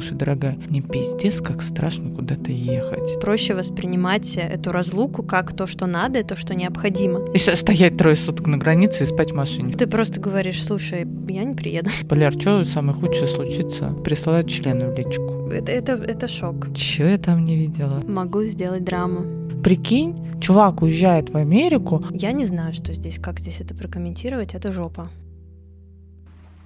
[0.00, 3.18] слушай, дорогая, мне пиздец, как страшно куда-то ехать.
[3.18, 7.24] Проще воспринимать эту разлуку как то, что надо, и то, что необходимо.
[7.32, 9.72] И стоять трое суток на границе и спать в машине.
[9.72, 11.90] Ты просто говоришь, слушай, я не приеду.
[12.10, 13.94] Поляр, что самое худшее случится?
[14.04, 15.48] Присылают члены в личку.
[15.50, 16.74] Это, это, это шок.
[16.74, 18.02] Чего я там не видела?
[18.06, 19.24] Могу сделать драму.
[19.64, 22.04] Прикинь, чувак уезжает в Америку.
[22.10, 25.08] Я не знаю, что здесь, как здесь это прокомментировать, это жопа.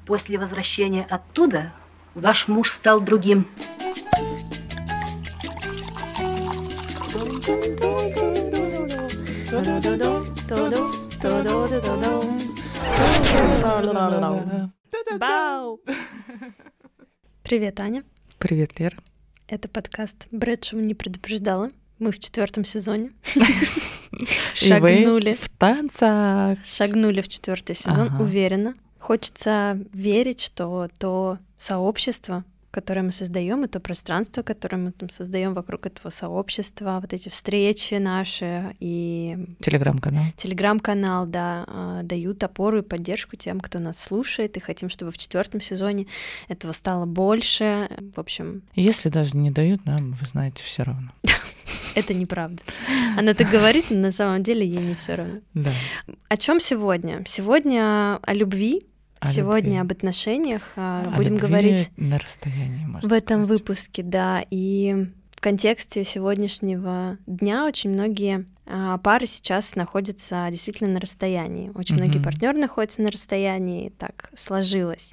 [0.05, 1.71] После возвращения оттуда
[2.15, 3.47] ваш муж стал другим.
[15.19, 15.81] Бау!
[17.43, 18.05] Привет, Аня.
[18.39, 18.97] Привет, Лера.
[19.49, 21.69] Это подкаст Брэдшоу не предупреждала.
[21.99, 23.11] Мы в четвертом сезоне.
[24.55, 25.35] Шагнули.
[25.35, 26.65] в танцах.
[26.65, 28.75] Шагнули в четвертый сезон, уверенно.
[28.99, 35.55] Хочется верить, что то сообщество, которое мы создаем, и то пространство, которое мы там создаем
[35.55, 42.83] вокруг этого сообщества, вот эти встречи наши и телеграм-канал, телеграм-канал, да, а, дают опору и
[42.83, 46.07] поддержку тем, кто нас слушает, и хотим, чтобы в четвертом сезоне
[46.49, 47.89] этого стало больше.
[48.15, 51.11] В общем, если даже не дают, нам, вы знаете, все равно.
[51.95, 52.63] Это неправда.
[53.17, 55.41] Она так говорит, но на самом деле ей не все равно.
[55.55, 55.73] Да.
[56.29, 57.25] О чем сегодня?
[57.27, 58.81] Сегодня о любви,
[59.21, 59.79] о Сегодня любви.
[59.81, 63.49] об отношениях о будем говорить на расстоянии, в этом сказать.
[63.61, 64.45] выпуске, да.
[64.51, 68.60] И в контексте сегодняшнего дня очень многие а,
[69.03, 71.71] пары сейчас находятся действительно на расстоянии.
[71.75, 71.99] Очень mm-hmm.
[71.99, 75.13] многие партнеры находятся на расстоянии, так сложилось.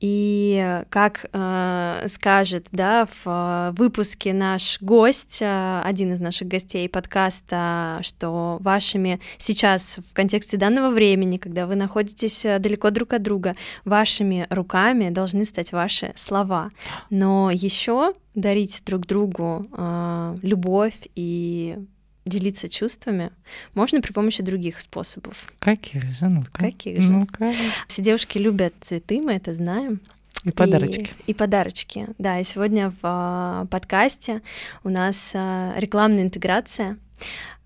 [0.00, 7.98] И как э, скажет, да, в э, выпуске наш гость, один из наших гостей подкаста,
[8.02, 14.46] что вашими сейчас в контексте данного времени, когда вы находитесь далеко друг от друга, вашими
[14.50, 16.68] руками должны стать ваши слова.
[17.10, 21.78] Но еще дарить друг другу э, любовь и
[22.26, 23.30] делиться чувствами
[23.74, 25.50] можно при помощи других способов.
[25.58, 26.28] Каких же?
[26.28, 27.10] Ну Каких же?
[27.10, 27.26] ну
[27.88, 30.00] Все девушки любят цветы, мы это знаем.
[30.44, 31.10] И подарочки.
[31.26, 32.38] И, и подарочки, да.
[32.38, 34.42] И сегодня в а, подкасте
[34.84, 36.98] у нас а, рекламная интеграция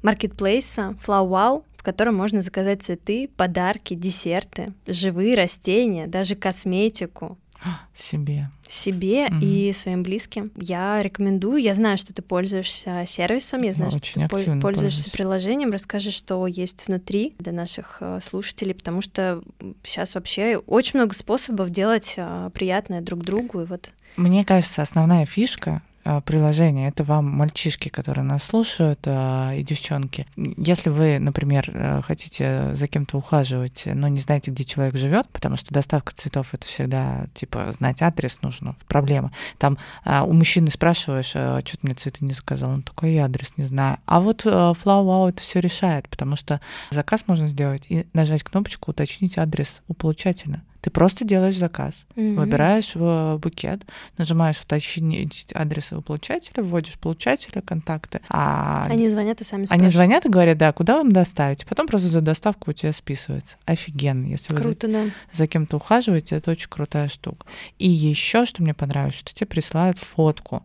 [0.03, 7.39] маркетплейса FlowWow, в котором можно заказать цветы, подарки, десерты, живые растения, даже косметику,
[7.95, 8.51] себе.
[8.69, 9.41] Себе mm-hmm.
[9.43, 10.51] и своим близким.
[10.57, 11.61] Я рекомендую.
[11.61, 15.05] Я знаю, что ты пользуешься сервисом, я знаю, я что ты пользуешься пользуюсь.
[15.05, 15.71] приложением.
[15.71, 19.43] Расскажи, что есть внутри для наших э, слушателей, потому что
[19.83, 23.63] сейчас вообще очень много способов делать э, приятное друг другу.
[23.63, 23.91] И вот.
[24.17, 25.83] Мне кажется, основная фишка
[26.25, 26.89] приложение.
[26.89, 30.27] Это вам мальчишки, которые нас слушают, э, и девчонки.
[30.37, 35.57] Если вы, например, э, хотите за кем-то ухаживать, но не знаете, где человек живет, потому
[35.57, 39.33] что доставка цветов это всегда типа знать адрес нужно, проблема.
[39.59, 43.53] Там у мужчины спрашиваешь, а что ты мне цветы не заказал, он такой, я адрес
[43.57, 43.99] не знаю.
[44.07, 48.91] А вот Flow Wow это все решает, потому что заказ можно сделать и нажать кнопочку
[48.91, 50.63] уточнить адрес у получателя.
[50.81, 52.35] Ты просто делаешь заказ, mm-hmm.
[52.37, 53.83] выбираешь в букет,
[54.17, 58.21] нажимаешь уточнить адрес своего получателя, вводишь получателя, контакты.
[58.29, 59.83] А они звонят и сами спрашивают.
[59.83, 61.67] Они звонят и говорят, да, куда вам доставить?
[61.67, 63.57] Потом просто за доставку у тебя списывается.
[63.67, 64.27] Офигенно.
[64.27, 65.11] Если Круто, вы за, да.
[65.33, 67.47] за кем-то ухаживаете, это очень крутая штука.
[67.79, 70.63] И еще, что мне понравилось, что тебе присылают фотку.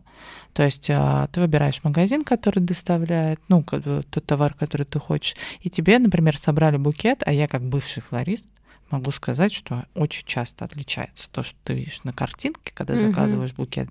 [0.54, 5.68] То есть а, ты выбираешь магазин, который доставляет, ну, тот товар, который ты хочешь, и
[5.68, 8.48] тебе, например, собрали букет, а я как бывший флорист,
[8.90, 13.08] могу сказать, что очень часто отличается то, что ты видишь на картинке, когда mm-hmm.
[13.08, 13.88] заказываешь букет,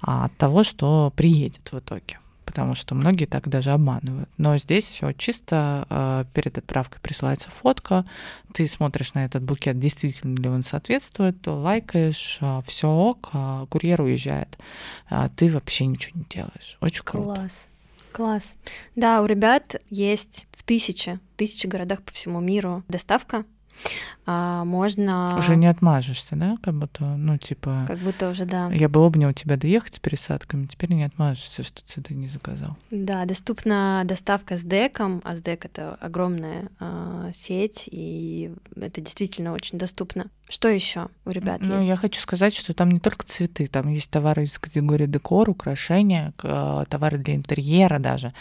[0.00, 2.18] а от того, что приедет в итоге.
[2.44, 4.28] Потому что многие так даже обманывают.
[4.36, 8.04] Но здесь все чисто э, перед отправкой присылается фотка,
[8.52, 13.66] ты смотришь на этот букет, действительно ли он соответствует, то лайкаешь, э, все ок, э,
[13.70, 14.58] курьер уезжает.
[15.10, 16.76] Э, ты вообще ничего не делаешь.
[16.80, 17.34] Очень круто.
[17.34, 17.66] Класс.
[18.12, 18.54] Класс.
[18.94, 23.44] Да, у ребят есть в тысячи, тысячи городах по всему миру доставка а,
[24.26, 25.36] можно...
[25.36, 26.56] Уже не отмажешься, да?
[26.62, 27.84] Как будто, ну, типа...
[27.86, 28.70] Как будто уже, да.
[28.70, 32.76] Я бы обнял тебя доехать с пересадками, теперь не отмажешься, что ты не заказал.
[32.90, 39.52] Да, доступна доставка с деком, а с дек— это огромная э, сеть, и это действительно
[39.52, 40.30] очень доступно.
[40.48, 41.86] Что еще у ребят ну, есть?
[41.86, 46.34] Я хочу сказать, что там не только цветы, там есть товары из категории декор, украшения,
[46.42, 48.34] э, товары для интерьера даже.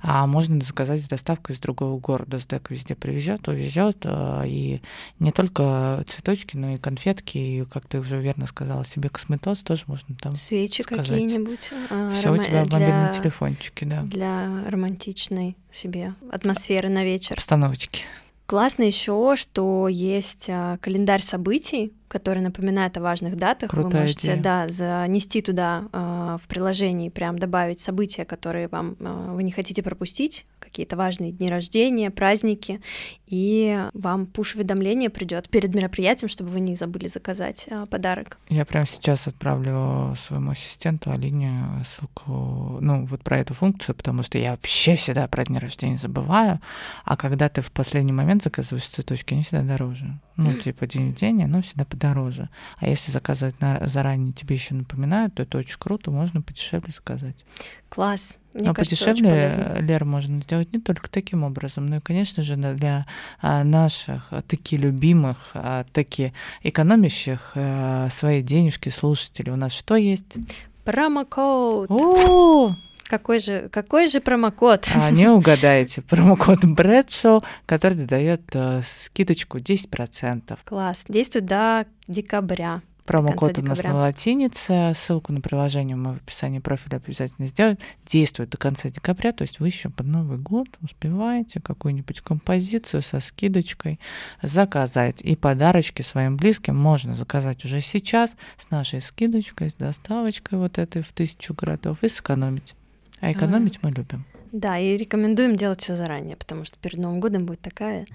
[0.00, 2.40] А можно заказать с доставкой из другого города.
[2.40, 4.79] С дек везде привезет, увезет, э,
[5.18, 9.58] и не только цветочки, но и конфетки, и, как ты уже верно сказала, себе косметоз
[9.58, 11.70] тоже можно там Свечи какие-нибудь.
[11.90, 12.40] А, Все рома...
[12.40, 14.02] у тебя в мобильном телефончике, да.
[14.02, 17.36] Для романтичной себе атмосферы на вечер.
[17.36, 18.02] Обстановочки.
[18.46, 23.70] Классно еще, что есть а, календарь событий, который напоминает о важных датах.
[23.70, 24.42] Крутая вы можете, идея.
[24.42, 29.80] да, занести туда э, в приложении, прям добавить события, которые вам э, вы не хотите
[29.84, 32.80] пропустить, какие-то важные дни рождения, праздники,
[33.28, 38.38] и вам пуш-уведомление придет перед мероприятием, чтобы вы не забыли заказать э, подарок.
[38.48, 44.36] Я прямо сейчас отправлю своему ассистенту Алине ссылку, ну, вот про эту функцию, потому что
[44.36, 46.60] я вообще всегда про дни рождения забываю,
[47.04, 50.18] а когда ты в последний момент заказываешь цветочки, они всегда дороже.
[50.36, 52.48] Ну, типа день в день, оно всегда подороже.
[52.78, 57.44] А если заказывать на, заранее, тебе еще напоминают, то это очень круто, можно подешевле заказать.
[57.88, 58.38] Класс.
[58.54, 59.80] Мне но кажется, подешевле, полезно.
[59.80, 63.06] Лер, можно сделать не только таким образом, но и, конечно же, для
[63.40, 66.32] а, наших а, таки любимых, а, таки
[66.62, 69.52] экономящих а, свои денежки слушателей.
[69.52, 70.36] У нас что есть?
[70.84, 71.90] Промокод.
[71.90, 72.74] О,
[73.10, 74.88] Какой же, какой же промокод?
[74.94, 76.00] а, не угадаете.
[76.00, 80.56] Промокод Брэдшоу, который дает а, скидочку 10%.
[80.64, 81.02] Класс.
[81.08, 82.82] Действует до декабря.
[83.06, 84.92] Промокод у нас на латинице.
[84.96, 87.78] Ссылку на приложение мы в описании профиля обязательно сделаем.
[88.06, 93.18] Действует до конца декабря, то есть вы еще под Новый год успеваете какую-нибудь композицию со
[93.18, 93.98] скидочкой
[94.40, 95.20] заказать.
[95.22, 101.02] И подарочки своим близким можно заказать уже сейчас с нашей скидочкой, с доставочкой вот этой
[101.02, 102.76] в тысячу городов и сэкономить.
[103.20, 104.24] А экономить мы любим.
[104.52, 108.06] Да, и рекомендуем делать все заранее, потому что перед Новым годом будет такая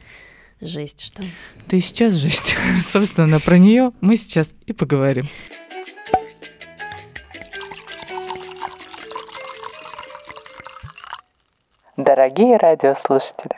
[0.60, 1.24] жесть, что
[1.68, 2.56] Ты сейчас жесть.
[2.88, 5.26] Собственно, про нее мы сейчас и поговорим.
[11.98, 13.56] Дорогие радиослушатели,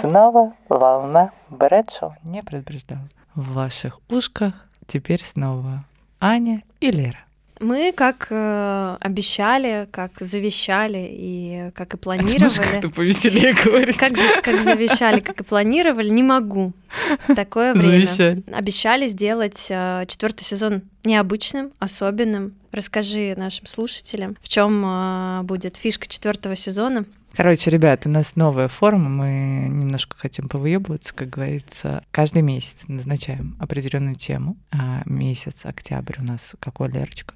[0.00, 3.06] снова волна Брэдшоу не предупреждала.
[3.34, 4.54] В ваших ушках
[4.86, 5.84] теперь снова
[6.18, 7.23] Аня и Лера.
[7.60, 13.96] Мы, как э, обещали, как завещали и как и планировали, как-то повеселее говорить?
[13.96, 14.12] как,
[14.42, 16.72] как завещали, как и планировали, не могу.
[17.34, 18.06] Такое время.
[18.06, 18.42] Завещали.
[18.52, 22.54] Обещали сделать э, четвертый сезон необычным, особенным.
[22.72, 27.04] Расскажи нашим слушателям, в чем будет фишка четвертого сезона.
[27.36, 32.04] Короче, ребят, у нас новая форма, мы немножко хотим повыебываться, как говорится.
[32.12, 34.56] Каждый месяц назначаем определенную тему.
[34.70, 37.34] А месяц октябрь у нас какой, Лерочка?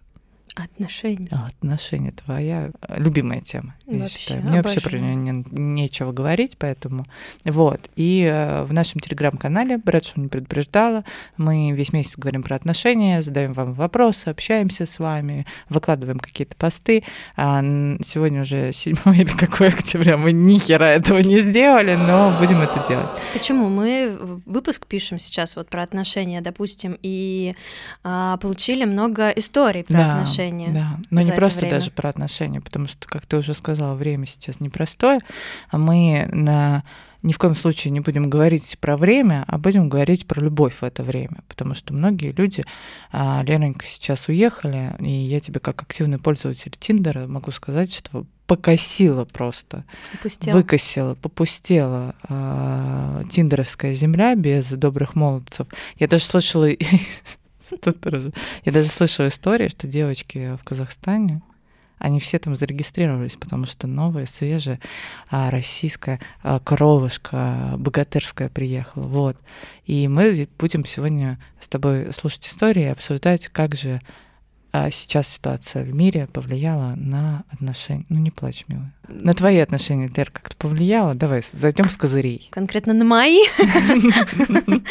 [0.55, 1.29] Отношения.
[1.31, 4.43] Отношения твоя любимая тема, я Вообще, считаю.
[4.45, 7.07] Мне вообще про нее нечего говорить, поэтому
[7.45, 7.81] вот.
[7.97, 11.05] И э, в нашем телеграм-канале Брэдшоу не предупреждала.
[11.39, 17.03] Мы весь месяц говорим про отношения, задаем вам вопросы, общаемся с вами, выкладываем какие-то посты.
[17.37, 17.63] А,
[18.05, 22.85] сегодня уже 7 или какой октября, мы ни хера этого не сделали, но будем это
[22.89, 23.09] делать.
[23.33, 23.69] Почему?
[23.69, 27.55] Мы выпуск пишем сейчас вот про отношения, допустим, и
[28.05, 30.69] а, получили много историй про Да, отношения.
[30.69, 31.77] Да, но не просто время.
[31.77, 35.21] даже про отношения, потому что, как ты уже сказала, время сейчас непростое,
[35.71, 36.83] а мы на
[37.23, 40.85] ни в коем случае не будем говорить про время, а будем говорить про любовь в
[40.85, 42.65] это время, потому что многие люди,
[43.11, 49.25] а, Ленонька, сейчас уехали, и я тебе как активный пользователь Тиндера могу сказать, что покосила
[49.25, 49.85] просто,
[50.15, 50.55] Опустел.
[50.55, 55.67] выкосила, попустела а, тиндеровская земля без добрых молодцев.
[55.99, 56.67] Я даже слышала,
[58.65, 61.43] я даже слышала истории, что девочки в Казахстане,
[61.99, 64.81] они все там зарегистрировались, потому что новая, свежая
[65.31, 69.03] а, российская а, коровушка богатырская приехала.
[69.03, 69.37] Вот.
[69.87, 74.01] И мы будем сегодня с тобой слушать истории и обсуждать, как же
[74.73, 78.05] а, сейчас ситуация в мире повлияла на отношения.
[78.09, 78.93] Ну, не плачь, милая.
[79.09, 81.15] На твои отношения, Лер, как-то повлияло?
[81.15, 82.49] Давай, зайдем с козырей.
[82.51, 83.39] Конкретно на мои?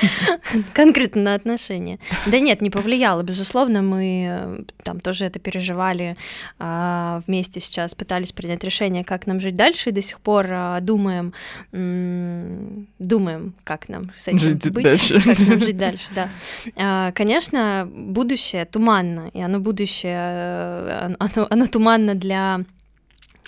[0.73, 1.99] Конкретно на отношения.
[2.25, 3.21] Да нет, не повлияло.
[3.21, 6.15] Безусловно, мы э, там тоже это переживали
[6.57, 10.79] а, вместе сейчас, пытались принять решение, как нам жить дальше, и до сих пор а,
[10.81, 11.33] думаем,
[11.71, 15.21] думаем, как нам с этим Жить быть, дальше.
[15.21, 16.29] как нам жить дальше, да.
[16.75, 22.61] А, Конечно, будущее туманно, и оно будущее, э, оно, оно туманно для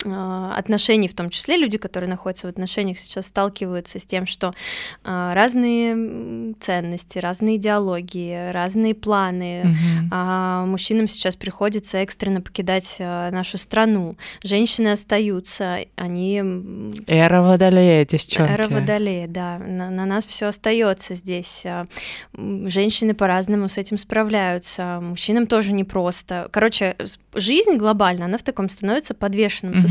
[0.04, 4.54] отношений, в том числе люди, которые находятся в отношениях, сейчас сталкиваются с тем, что
[5.04, 9.62] а, разные ценности, разные идеологии, разные планы.
[9.64, 10.10] Мгм.
[10.10, 14.14] А мужчинам сейчас приходится экстренно покидать а, нашу страну.
[14.42, 16.42] Женщины остаются, они
[17.06, 18.50] Эра водолея, девчонки.
[18.52, 19.58] Эра Водолея, да.
[19.58, 21.64] На, на нас все остается здесь.
[21.66, 21.84] А,
[22.34, 25.00] Женщины по-разному с этим справляются.
[25.00, 26.48] Мужчинам тоже непросто.
[26.52, 26.96] Короче,
[27.34, 29.80] жизнь глобально, она в таком становится подвешенном Мгм.
[29.80, 29.89] состоянии.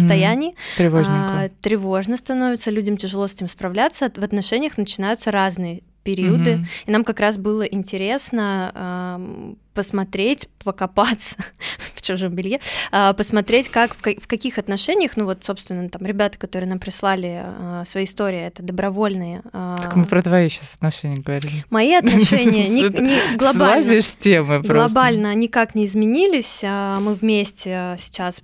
[0.78, 1.42] Тревожненько.
[1.44, 4.12] А, тревожно становится, людям тяжело с этим справляться.
[4.16, 6.58] В отношениях начинаются разные периоды.
[6.58, 6.68] Мгм.
[6.86, 11.36] И нам как раз было интересно ам, посмотреть, покопаться
[11.96, 12.60] в чужом белье,
[12.92, 17.42] а, посмотреть, как в, в каких отношениях, ну вот, собственно, там ребята, которые нам прислали
[17.44, 19.42] а, свои истории, это добровольные.
[19.54, 21.64] А, так мы про твои сейчас отношения говорили.
[21.70, 24.02] Мои отношения не, не глобально.
[24.02, 24.74] с темы просто.
[24.74, 26.62] Глобально никак не изменились.
[26.64, 28.42] Мы вместе сейчас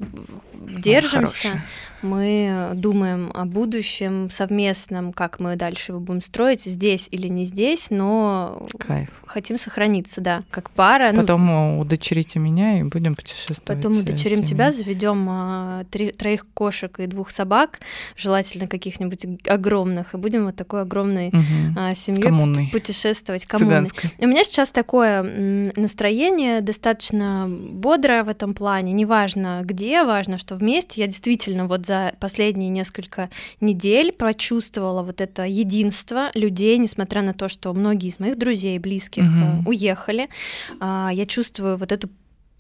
[0.53, 1.61] держимся
[2.05, 7.87] мы думаем о будущем совместном, как мы дальше его будем строить, здесь или не здесь,
[7.89, 9.09] но Кайф.
[9.25, 11.11] хотим сохраниться, да, как пара.
[11.11, 13.63] Ну, потом ну, удочерите меня и будем путешествовать.
[13.63, 17.79] Потом удочерим тебя, заведем а, три, троих кошек и двух собак,
[18.15, 21.77] желательно каких-нибудь огромных, и будем вот такой огромной угу.
[21.77, 23.89] а, семьей путешествовать коммунной.
[24.19, 31.01] У меня сейчас такое настроение достаточно бодрое в этом плане, неважно где, важно, что вместе.
[31.01, 33.29] Я действительно вот за последние несколько
[33.61, 39.23] недель прочувствовала вот это единство людей, несмотря на то, что многие из моих друзей, близких
[39.23, 39.69] угу.
[39.69, 40.29] уехали.
[40.79, 42.09] А, я чувствую вот эту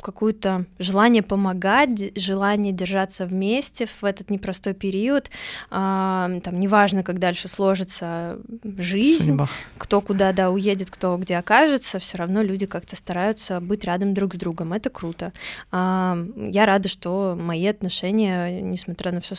[0.05, 5.31] какое-то желание помогать, желание держаться вместе в этот непростой период.
[5.71, 8.37] А, там неважно, как дальше сложится
[8.77, 9.49] жизнь, Судьба.
[9.79, 14.35] кто куда да уедет, кто где окажется, все равно люди как-то стараются быть рядом друг
[14.35, 14.73] с другом.
[14.73, 15.33] Это круто.
[15.71, 19.33] А, я рада, что мои отношения, несмотря на все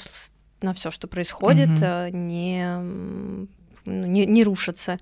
[0.62, 2.10] на все, что происходит, mm-hmm.
[2.10, 3.46] не
[3.84, 4.96] ну, не, не рушатся.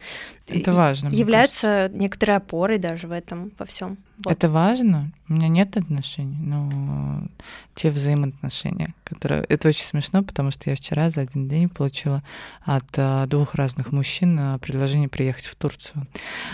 [0.47, 1.09] Это важно.
[1.09, 3.97] Являются некоторой опорой даже в этом, во всем.
[4.19, 4.33] Вот.
[4.33, 5.13] Это важно.
[5.29, 7.27] У меня нет отношений, но
[7.75, 9.43] те взаимоотношения, которые...
[9.49, 12.23] Это очень смешно, потому что я вчера за один день получила
[12.63, 16.07] от а, двух разных мужчин а, предложение приехать в Турцию.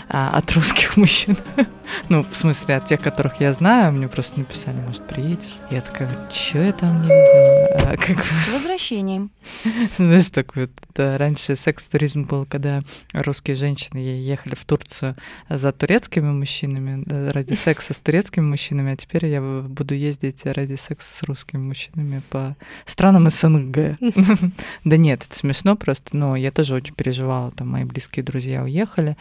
[0.09, 1.37] А, от русских мужчин.
[2.09, 5.57] ну, в смысле, от тех, которых я знаю, мне просто написали, может, приедешь?
[5.69, 7.91] Я такая, что я там не видела?
[7.91, 8.23] А, как...
[8.23, 9.31] С возвращением.
[9.97, 12.81] Знаешь, такой вот, да, раньше секс-туризм был, когда
[13.13, 15.15] русские женщины ехали в Турцию
[15.49, 21.07] за турецкими мужчинами ради секса с турецкими мужчинами, а теперь я буду ездить ради секса
[21.17, 23.97] с русскими мужчинами по странам СНГ.
[24.83, 29.15] Да нет, это смешно просто, но я тоже очень переживала, там мои близкие друзья уехали,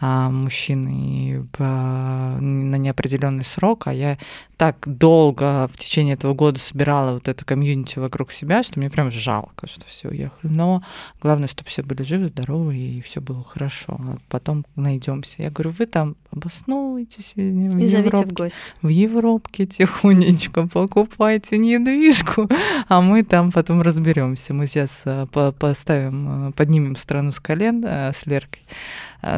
[0.00, 4.18] а мужчины на неопределенный срок, а я
[4.56, 9.10] так долго в течение этого года собирала вот это комьюнити вокруг себя, что мне прям
[9.10, 10.52] жалко, что все уехали.
[10.52, 10.82] Но
[11.20, 13.98] главное, чтобы все были живы, здоровы и все было хорошо.
[13.98, 15.42] А потом найдемся.
[15.42, 18.74] Я говорю, вы там обосновываетесь в и зовите в гости.
[18.82, 22.48] В Европке тихонечко покупайте недвижку,
[22.88, 24.54] а мы там потом разберемся.
[24.54, 25.26] Мы сейчас э,
[25.58, 28.62] поставим, э, поднимем страну с колен э, с Леркой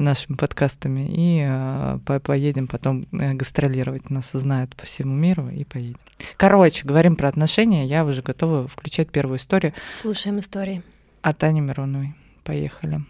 [0.00, 4.11] нашими подкастами и поедем потом гастролировать.
[4.11, 5.99] Нас узнают по всему миру и поедем.
[6.37, 7.87] Короче, говорим про отношения.
[7.87, 9.73] Я уже готова включать первую историю.
[10.00, 10.83] Слушаем истории.
[11.23, 12.14] От Ани Мироновой.
[12.45, 13.00] Поехали.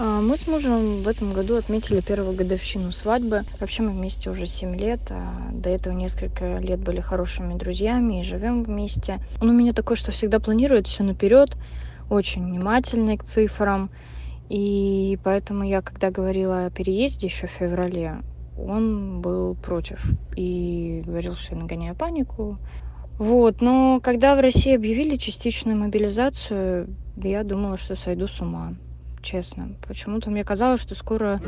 [0.00, 3.44] А, мы с мужем в этом году отметили первую годовщину свадьбы.
[3.60, 5.00] Вообще мы вместе уже 7 лет.
[5.10, 9.20] А до этого несколько лет были хорошими друзьями и живем вместе.
[9.40, 11.56] Он у меня такой, что всегда планирует все наперед,
[12.10, 13.88] очень внимательный к цифрам.
[14.48, 18.22] И поэтому я, когда говорила о переезде еще в феврале,
[18.58, 20.04] он был против
[20.36, 22.58] и говорил, что я нагоняю панику.
[23.18, 28.74] Вот, но когда в России объявили частичную мобилизацию, я думала, что сойду с ума
[29.24, 29.70] честно.
[29.88, 31.40] Почему-то мне казалось, что скоро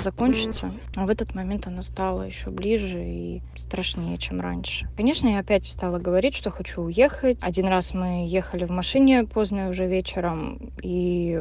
[0.00, 4.88] закончится, а в этот момент она стала еще ближе и страшнее, чем раньше.
[4.96, 7.38] Конечно, я опять стала говорить, что хочу уехать.
[7.42, 11.40] Один раз мы ехали в машине поздно уже вечером, и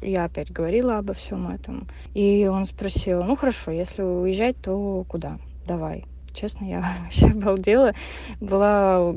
[0.00, 1.88] я опять говорила обо всем этом.
[2.14, 5.38] И он спросил, ну хорошо, если уезжать, то куда?
[5.66, 6.04] Давай.
[6.38, 7.94] Честно, я вообще обалдела.
[8.40, 9.12] Была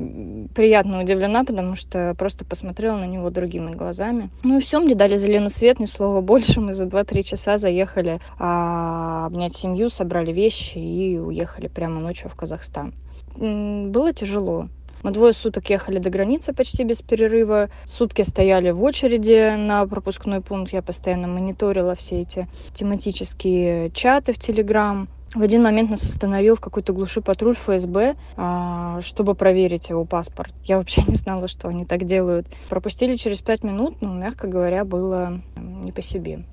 [0.55, 4.29] приятно удивлена, потому что просто посмотрела на него другими глазами.
[4.43, 6.61] Ну и все, мне дали зеленый свет, ни слова больше.
[6.61, 12.35] Мы за 2-3 часа заехали а, обнять семью, собрали вещи и уехали прямо ночью в
[12.35, 12.93] Казахстан.
[13.35, 14.67] Было тяжело.
[15.03, 17.69] Мы двое суток ехали до границы почти без перерыва.
[17.85, 20.73] Сутки стояли в очереди на пропускной пункт.
[20.73, 25.07] Я постоянно мониторила все эти тематические чаты в Телеграм.
[25.33, 30.53] В один момент нас остановил в какой-то глуши патруль ФСБ, а, чтобы проверить его паспорт.
[30.65, 32.47] Я вообще не знала, что они так делают.
[32.69, 36.43] Пропустили через пять минут, ну, мягко говоря, было не по себе.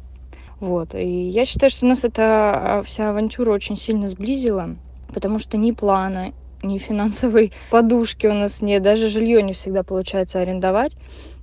[0.60, 0.94] Вот.
[0.94, 4.76] И я считаю, что нас эта а, вся авантюра очень сильно сблизила,
[5.12, 6.32] потому что ни плана,
[6.62, 10.96] ни финансовой подушки у нас нет, даже жилье не всегда получается арендовать.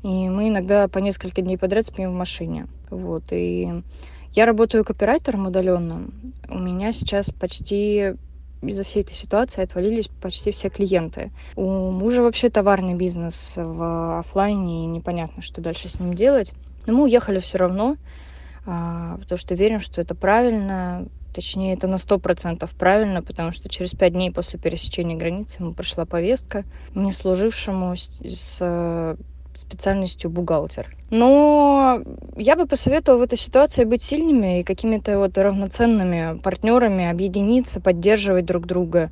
[0.03, 2.67] И мы иногда по несколько дней подряд спим в машине.
[2.89, 3.23] Вот.
[3.31, 3.83] И
[4.35, 6.13] я работаю копирайтером удаленным.
[6.49, 8.15] У меня сейчас почти
[8.61, 11.31] из-за всей этой ситуации отвалились почти все клиенты.
[11.55, 16.53] У мужа вообще товарный бизнес в офлайне, и непонятно, что дальше с ним делать.
[16.85, 17.97] Но мы уехали все равно,
[18.65, 21.07] а, потому что верим, что это правильно.
[21.33, 25.73] Точнее, это на сто процентов правильно, потому что через пять дней после пересечения границы ему
[25.73, 26.63] пришла повестка
[26.93, 29.17] не служившему с,
[29.57, 30.95] специальностью бухгалтер.
[31.09, 32.01] Но
[32.35, 38.45] я бы посоветовала в этой ситуации быть сильными и какими-то вот равноценными партнерами, объединиться, поддерживать
[38.45, 39.11] друг друга,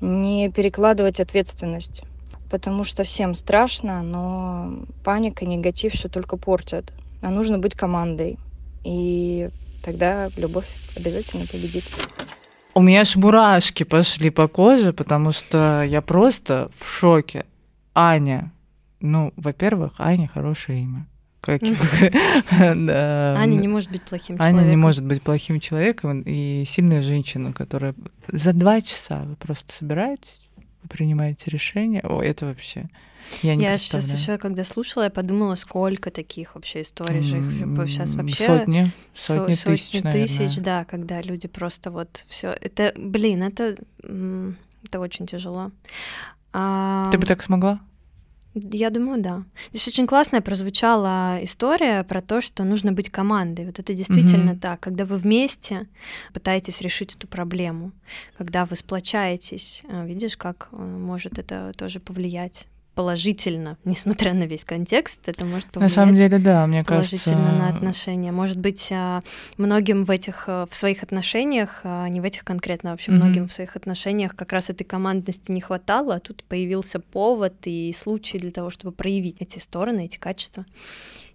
[0.00, 2.02] не перекладывать ответственность.
[2.50, 6.92] Потому что всем страшно, но паника, негатив все только портят.
[7.20, 8.38] А нужно быть командой.
[8.84, 9.50] И
[9.84, 10.66] тогда любовь
[10.96, 11.84] обязательно победит.
[12.74, 17.44] У меня аж мурашки пошли по коже, потому что я просто в шоке.
[17.94, 18.52] Аня.
[19.00, 21.06] Ну, во-первых, Аня хорошее имя.
[21.40, 21.62] Как...
[22.50, 24.58] Аня не может быть плохим человеком.
[24.60, 27.94] Аня не может быть плохим человеком и сильная женщина, которая
[28.26, 30.40] за два часа вы просто собираетесь,
[30.82, 32.00] вы принимаете решение.
[32.02, 32.88] О, это вообще
[33.42, 37.40] я не Я сейчас еще, когда слушала, я подумала, сколько таких вообще историй же
[37.86, 42.48] сейчас вообще сотни, сотни, сотни тысяч, тысяч, да, когда люди просто вот все.
[42.48, 43.76] Это, блин, это
[44.84, 45.70] это очень тяжело.
[46.52, 47.10] А...
[47.12, 47.80] Ты бы так смогла?
[48.54, 49.44] Я думаю, да.
[49.70, 53.66] Здесь очень классная прозвучала история про то, что нужно быть командой.
[53.66, 54.60] Вот это действительно mm-hmm.
[54.60, 55.86] так, когда вы вместе
[56.32, 57.92] пытаетесь решить эту проблему,
[58.36, 62.66] когда вы сплочаетесь, э, видишь, как э, может это тоже повлиять
[62.98, 67.58] положительно, несмотря на весь контекст, это может повлиять на самом деле, да, мне положительно кажется...
[67.58, 68.32] на отношения.
[68.32, 69.20] Может быть, а,
[69.56, 73.14] многим в этих э, в своих отношениях, а, не в этих конкретно, а вообще mm-hmm.
[73.14, 77.94] многим в своих отношениях как раз этой командности не хватало, а тут появился повод и
[77.96, 80.66] случай для того, чтобы проявить эти стороны, эти качества.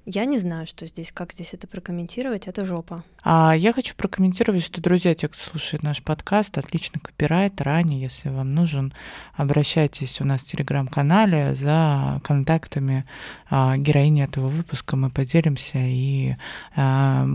[0.05, 3.03] Я не знаю, что здесь, как здесь это прокомментировать, это жопа.
[3.23, 8.27] А я хочу прокомментировать, что, друзья, те, кто слушает наш подкаст, отличный копирайт, ранее, если
[8.27, 8.93] вам нужен,
[9.35, 13.05] обращайтесь у нас в телеграм-канале за контактами
[13.49, 16.35] а, героини этого выпуска, мы поделимся и
[16.75, 17.25] а,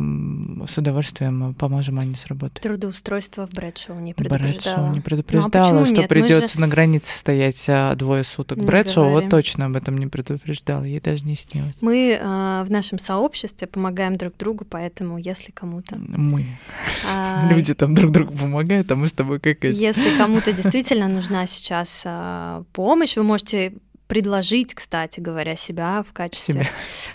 [0.68, 2.60] с удовольствием поможем Ане сработать.
[2.62, 4.52] Трудоустройство в Брэдшоу не предупреждало.
[4.52, 6.60] Брэдшоу не предупреждало, ну, а что придется же...
[6.60, 8.58] на границе стоять а, двое суток.
[8.58, 9.20] Не Брэдшоу говорим.
[9.22, 11.76] вот точно об этом не предупреждал, ей даже не снилось.
[11.80, 15.96] Мы а, в нашем сообществе, помогаем друг другу, поэтому если кому-то...
[15.98, 16.46] Мы.
[17.06, 17.48] А...
[17.52, 19.76] Люди там друг другу помогают, а мы с тобой как эти.
[19.76, 23.74] Если кому-то действительно нужна сейчас а, помощь, вы можете
[24.06, 26.66] предложить, кстати говоря, себя в качестве, себя.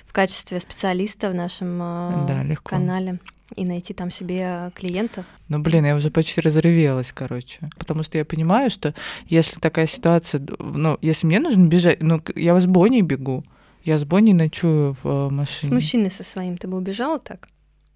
[0.05, 2.69] В качестве специалиста в нашем а, да, легко.
[2.69, 3.19] канале
[3.55, 5.25] и найти там себе клиентов.
[5.49, 7.69] Ну, блин, я уже почти разревелась, короче.
[7.77, 8.93] Потому что я понимаю, что
[9.27, 13.43] если такая ситуация, ну, если мне нужно бежать, ну, я с Бонни бегу,
[13.83, 15.69] я с Бонни ночую в э, машине.
[15.69, 17.49] С мужчиной со своим ты бы убежала так?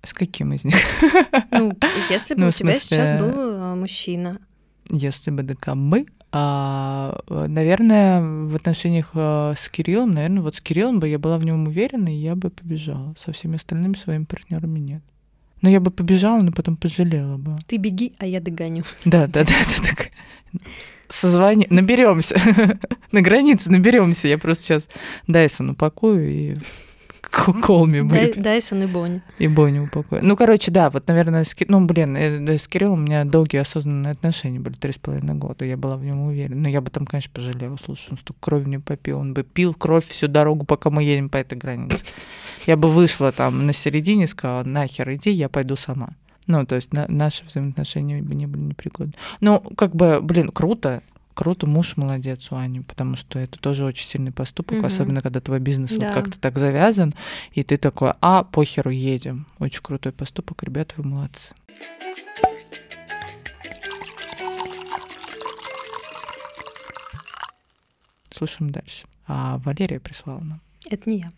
[0.04, 0.76] С каким из них?
[1.52, 1.76] Ну,
[2.10, 4.34] если бы ну, у тебя сейчас был э, мужчина.
[4.89, 11.00] Если бы да мы, а, наверное, в отношениях э, с Кириллом, наверное, вот с Кириллом
[11.00, 13.15] бы я была в нем уверена, и я бы побежала.
[13.23, 15.04] Со всеми остальными своими партнерами нет.
[15.62, 17.58] Но я бы побежала, но потом пожалела бы.
[17.67, 18.84] Ты беги, а я догоню.
[19.06, 20.10] Да, да, да, это так.
[21.10, 22.39] Созвони, наберемся
[23.12, 24.28] на границе, наберемся.
[24.28, 24.88] Я просто сейчас
[25.28, 26.56] Дайсон упакую и
[27.30, 28.42] Колми будет.
[28.42, 29.22] Дайсон и Бонни.
[29.40, 30.22] И Бонни упакую.
[30.24, 34.12] Ну, короче, да, вот, наверное, с, ну, блин, э, с Кириллом у меня долгие осознанные
[34.12, 36.62] отношения были, три с половиной года, я была в нем уверена.
[36.62, 39.74] Но я бы там, конечно, пожалела, слушай, он столько крови не попил, он бы пил
[39.74, 42.00] кровь всю дорогу, пока мы едем по этой границе.
[42.66, 46.10] Я бы вышла там на середине, сказала, нахер иди, я пойду сама.
[46.48, 49.13] Ну, то есть на, наши взаимоотношения бы не были непригодны.
[49.42, 51.04] Ну, как бы, блин, круто,
[51.38, 54.88] круто, муж молодец у Ани, потому что это тоже очень сильный поступок, угу.
[54.88, 56.08] особенно когда твой бизнес да.
[56.08, 57.13] вот как-то так завязан,
[57.52, 59.45] и ты такой, а, похеру, едем.
[59.60, 61.54] Очень крутой поступок, ребята, вы молодцы.
[68.32, 69.06] Слушаем дальше.
[69.28, 70.62] А Валерия прислала нам.
[70.89, 71.32] Это не я.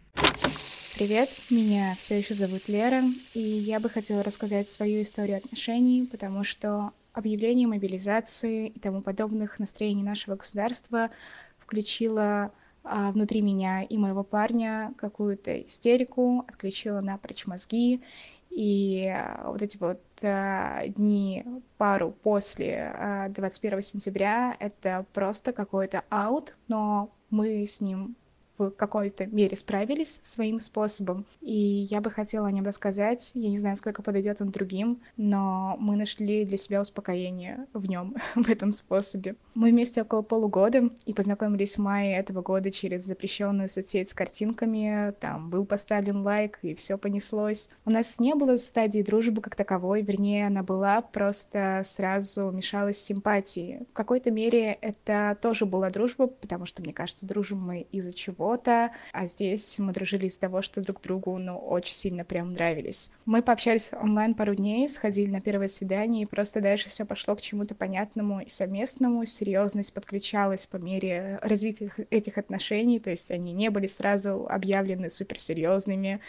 [0.96, 6.46] Привет, меня все еще зовут Лера, и я бы хотела рассказать свою историю отношений, потому
[6.46, 11.10] что объявление мобилизации и тому подобных настроений нашего государства
[11.58, 12.52] включило
[12.84, 18.02] а, внутри меня и моего парня какую-то истерику, отключила напрочь мозги,
[18.50, 21.46] и а, вот эти вот а, дни,
[21.78, 28.16] пару после а, 21 сентября, это просто какой-то аут, но мы с ним
[28.60, 31.26] в какой-то мере справились своим способом.
[31.42, 33.32] И я бы хотела о нем рассказать.
[33.34, 38.16] Я не знаю, сколько подойдет он другим, но мы нашли для себя успокоение в нем,
[38.36, 39.36] в этом способе.
[39.56, 45.14] Мы вместе около полугода и познакомились в мае этого года через запрещенную соцсеть с картинками.
[45.20, 47.70] Там был поставлен лайк, и все понеслось.
[47.86, 53.86] У нас не было стадии дружбы как таковой, вернее, она была, просто сразу мешалась симпатии.
[53.90, 58.49] В какой-то мере это тоже была дружба, потому что, мне кажется, дружим мы из-за чего
[58.50, 63.12] чего-то, а здесь мы дружили из-за того, что друг другу, ну, очень сильно прям нравились.
[63.26, 67.42] Мы пообщались онлайн пару дней, сходили на первое свидание, и просто дальше все пошло к
[67.42, 73.70] чему-то понятному и совместному, серьезность подключалась по мере развития этих отношений, то есть они не
[73.70, 76.20] были сразу объявлены суперсерьезными,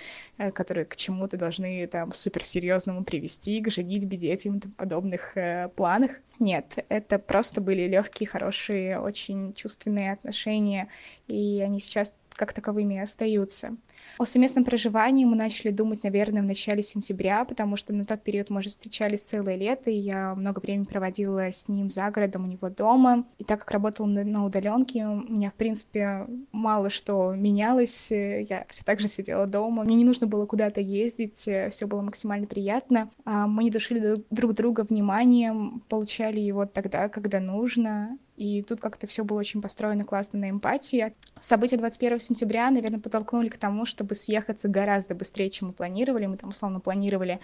[0.55, 6.13] которые к чему-то должны там суперсерьезному привести, к женитьбе, детям и подобных э, планах.
[6.39, 10.89] Нет, это просто были легкие, хорошие, очень чувственные отношения,
[11.29, 13.77] и они сейчас как таковыми остаются.
[14.19, 18.51] О совместном проживании мы начали думать, наверное, в начале сентября, потому что на тот период
[18.51, 22.47] мы уже встречались целое лето, и я много времени проводила с ним за городом у
[22.47, 23.25] него дома.
[23.39, 28.11] И так как работала на удаленке, у меня, в принципе, мало что менялось.
[28.11, 29.85] Я все так же сидела дома.
[29.85, 33.11] Мне не нужно было куда-то ездить, все было максимально приятно.
[33.25, 38.19] А мы не душили друг друга вниманием, получали его тогда, когда нужно.
[38.41, 41.13] И тут как-то все было очень построено классно на эмпатии.
[41.41, 46.25] События 21 сентября, наверное, подтолкнули к тому, чтобы съехаться гораздо быстрее, чем мы планировали.
[46.25, 47.39] Мы там, условно, планировали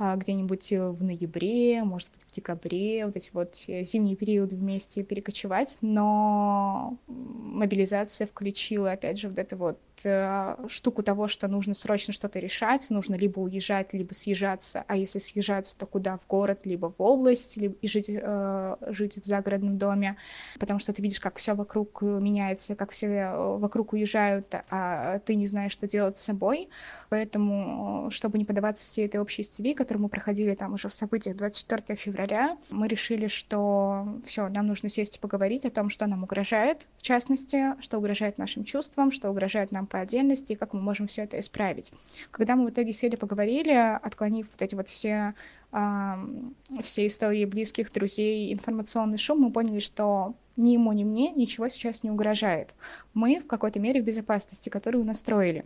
[0.00, 5.76] а, где-нибудь в ноябре, может быть, в декабре, вот эти вот зимние периоды вместе перекочевать.
[5.80, 12.40] Но мобилизация включила, опять же, вот это вот э, штуку того, что нужно срочно что-то
[12.40, 16.16] решать, нужно либо уезжать, либо съезжаться, а если съезжаться, то куда?
[16.16, 20.16] В город, либо в область, либо и жить, э, жить в загородном доме,
[20.58, 25.34] потому что ты видишь, как все вокруг меняется, как все э, вокруг уезжают, а ты
[25.34, 26.68] не знаешь, что делать с собой,
[27.08, 31.36] поэтому, чтобы не поддаваться всей этой общей стили, которую мы проходили там уже в событиях
[31.36, 36.22] 24 февраля, мы решили, что все, нам нужно сесть и поговорить о том, что нам
[36.22, 40.80] угрожает, в частности, что угрожает нашим чувствам, что угрожает нам по отдельности, и как мы
[40.80, 41.92] можем все это исправить.
[42.30, 45.34] Когда мы в итоге сели, поговорили, отклонив вот эти вот все
[45.72, 52.02] все истории близких, друзей, информационный шум, мы поняли, что ни ему, ни мне ничего сейчас
[52.02, 52.74] не угрожает.
[53.14, 55.64] Мы в какой-то мере в безопасности, которую настроили.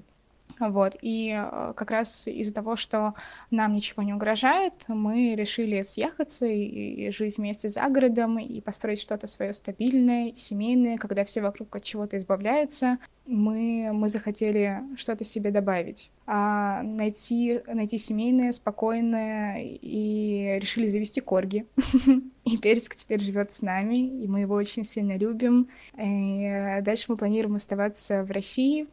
[0.58, 3.14] Вот, и э, как раз из-за того, что
[3.50, 9.26] нам ничего не угрожает, мы решили съехаться и, жить вместе за городом, и построить что-то
[9.26, 12.98] свое стабильное, семейное, когда все вокруг от чего-то избавляются.
[13.26, 21.66] Мы, мы захотели что-то себе добавить, а найти, найти семейное, спокойное, и решили завести корги.
[22.44, 25.66] И Персик теперь живет с нами, и мы его очень сильно любим.
[25.98, 28.86] И дальше мы планируем оставаться в России,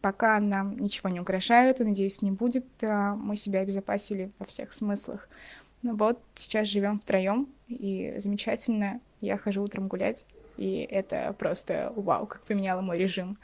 [0.00, 4.72] Пока нам ничего не угрожает, и, надеюсь, не будет, а, мы себя обезопасили во всех
[4.72, 5.28] смыслах.
[5.82, 9.00] Ну вот, сейчас живем втроем, и замечательно.
[9.20, 10.24] Я хожу утром гулять,
[10.56, 13.36] и это просто вау, как поменяло мой режим.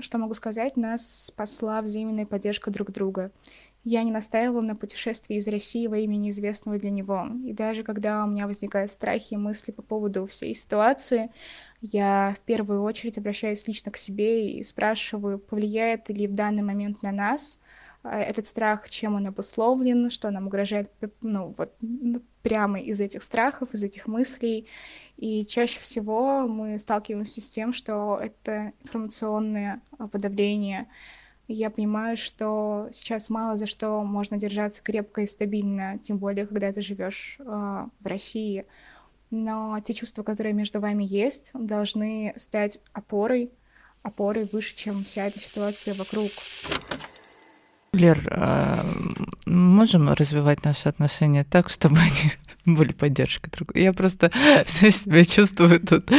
[0.00, 0.76] Что могу сказать?
[0.76, 3.30] Нас спасла взаимная поддержка друг друга.
[3.84, 7.28] Я не настаивала на путешествии из России во имя неизвестного для него.
[7.44, 11.30] И даже когда у меня возникают страхи и мысли по поводу всей ситуации,
[11.82, 17.02] я в первую очередь обращаюсь лично к себе и спрашиваю, повлияет ли в данный момент
[17.02, 17.60] на нас
[18.02, 21.76] а, этот страх, чем он обусловлен, что нам угрожает, ну, вот
[22.42, 24.66] прямо из этих страхов, из этих мыслей.
[25.18, 30.86] И чаще всего мы сталкиваемся с тем, что это информационное подавление.
[31.46, 36.72] Я понимаю, что сейчас мало за что можно держаться крепко и стабильно, тем более, когда
[36.72, 38.64] ты живешь э, в России
[39.34, 43.50] но те чувства, которые между вами есть, должны стать опорой,
[44.02, 46.30] опорой выше, чем вся эта ситуация вокруг.
[47.92, 48.84] Лер, а
[49.46, 52.32] можем развивать наши отношения так, чтобы они
[52.76, 54.30] были поддержкой друг Я просто
[54.66, 56.10] себя чувствую тут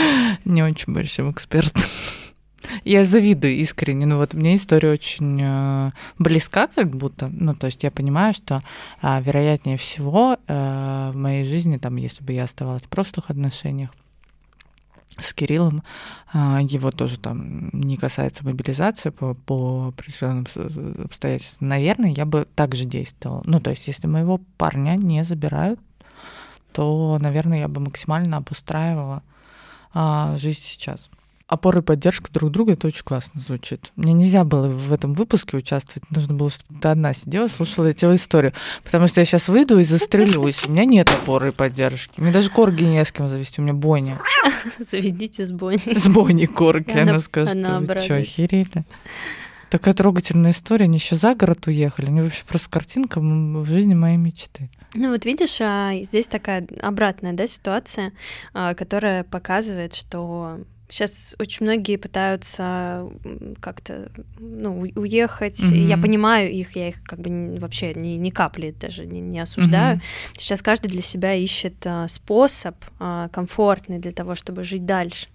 [0.45, 1.83] не очень большим экспертом.
[2.83, 4.05] Я завидую искренне.
[4.05, 7.27] Ну вот мне история очень э, близка как будто.
[7.27, 8.61] Ну то есть я понимаю, что
[9.01, 13.89] э, вероятнее всего э, в моей жизни, там, если бы я оставалась в прошлых отношениях,
[15.21, 15.83] с Кириллом,
[16.33, 20.45] э, его тоже там не касается мобилизации по, по определенным
[21.03, 21.69] обстоятельствам.
[21.69, 23.41] Наверное, я бы так же действовала.
[23.45, 25.79] Ну, то есть, если моего парня не забирают,
[26.73, 29.23] то, наверное, я бы максимально обустраивала
[29.93, 31.09] а, жизнь сейчас
[31.47, 33.91] опора и поддержка друг друга, это очень классно звучит.
[33.95, 38.05] Мне нельзя было в этом выпуске участвовать, нужно было, чтобы ты одна сидела, слушала эти
[38.05, 38.53] историю,
[38.83, 42.19] потому что я сейчас выйду и застрелюсь, у меня нет опоры и поддержки.
[42.19, 44.19] Мне даже корги не с кем завести, у меня Боня.
[44.79, 45.97] Заведите с Бонни.
[45.97, 48.85] С Бонни корги, она, она скажет, она вы что, охерели?
[49.69, 54.17] Такая трогательная история, они еще за город уехали, они вообще просто картинка в жизни моей
[54.17, 54.69] мечты.
[54.93, 58.13] Ну вот видишь, а, здесь такая обратная да, ситуация,
[58.53, 63.09] а, которая показывает, что Сейчас очень многие пытаются
[63.59, 65.59] как-то ну, уехать.
[65.59, 65.85] Mm-hmm.
[65.85, 69.97] Я понимаю их, я их как бы вообще ни, ни капли даже не, не осуждаю.
[69.97, 70.37] Mm-hmm.
[70.37, 75.27] Сейчас каждый для себя ищет а, способ а, комфортный для того, чтобы жить дальше.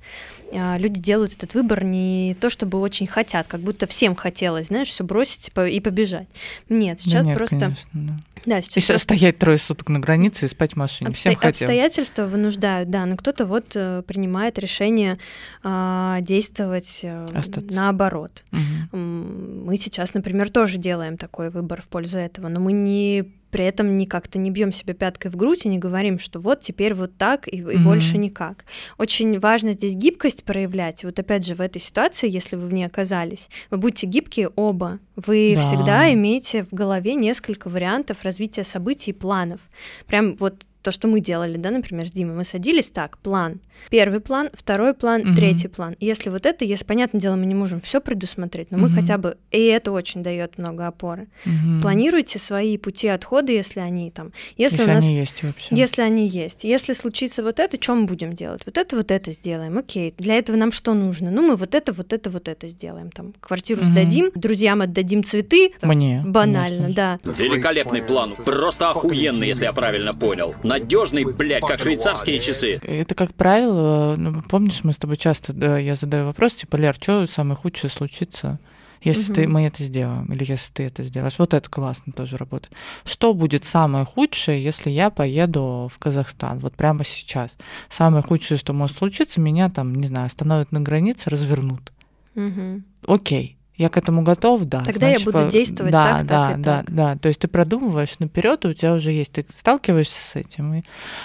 [0.53, 4.89] А, люди делают этот выбор не то, чтобы очень хотят, как будто всем хотелось, знаешь,
[4.89, 6.29] все бросить и побежать.
[6.69, 7.59] Нет, сейчас да нет, просто.
[7.59, 8.21] Конечно, да.
[8.47, 9.03] Да, сейчас и просто...
[9.05, 11.11] стоять трое суток на границе и спать в машине.
[11.11, 11.21] Обсто...
[11.21, 11.67] Всем хотел.
[11.67, 15.17] Обстоятельства вынуждают, да, но кто-то вот э, принимает решение
[15.63, 17.27] действовать э,
[17.71, 18.45] наоборот.
[18.53, 18.97] Угу.
[18.97, 23.97] Мы сейчас, например, тоже делаем такой выбор в пользу этого, но мы не при этом
[23.97, 27.17] не как-то не бьем себя пяткой в грудь и не говорим, что вот теперь вот
[27.17, 27.85] так и, и mm-hmm.
[27.85, 28.65] больше никак.
[28.99, 31.05] Очень важно здесь гибкость проявлять.
[31.05, 34.99] Вот опять же в этой ситуации, если вы в ней оказались, вы будьте гибкие оба.
[35.17, 35.61] Вы да.
[35.63, 39.61] всегда имеете в голове несколько вариантов развития событий и планов.
[40.07, 43.61] Прям вот то, что мы делали, да, например, с Димой, мы садились так, план.
[43.89, 45.37] Первый план, второй план, угу.
[45.37, 45.97] третий план.
[46.01, 48.89] Если вот это, если, понятное дело, мы не можем все предусмотреть, но угу.
[48.89, 51.29] мы хотя бы, и это очень дает много опоры.
[51.47, 51.83] Угу.
[51.83, 54.33] Планируйте свои пути отхода, если они там.
[54.57, 55.75] Если, если у нас, они есть вообще.
[55.75, 56.65] Если они есть.
[56.65, 58.63] Если случится вот это, что мы будем делать?
[58.67, 59.79] Вот это, вот это сделаем.
[59.79, 60.15] Окей.
[60.19, 61.31] Для этого нам что нужно?
[61.31, 63.11] Ну, мы вот это, вот это, вот это сделаем.
[63.11, 63.91] Там квартиру угу.
[63.91, 65.73] сдадим, друзьям отдадим цветы.
[65.83, 66.23] Мне.
[66.25, 67.19] Банально, да.
[67.25, 68.37] Великолепный план.
[68.45, 72.81] Просто охуенный, если я правильно понял надежный, блядь, как швейцарские часы.
[72.83, 76.95] Это, как правило, ну, помнишь, мы с тобой часто, да, я задаю вопрос, типа, Лер,
[76.95, 78.59] что самое худшее случится?
[79.03, 79.35] если угу.
[79.35, 81.39] ты, мы это сделаем, или если ты это сделаешь.
[81.39, 82.75] Вот это классно тоже работает.
[83.05, 87.57] Что будет самое худшее, если я поеду в Казахстан, вот прямо сейчас?
[87.89, 91.93] Самое худшее, что может случиться, меня там, не знаю, остановят на границе, развернут.
[92.35, 92.83] Угу.
[93.07, 94.85] Окей я к этому готов, да.
[94.85, 96.95] Тогда значит, я буду действовать да, так, да, так и да, так.
[96.95, 100.75] Да, То есть ты продумываешь наперед, у тебя уже есть, ты сталкиваешься с этим.
[100.75, 100.83] И...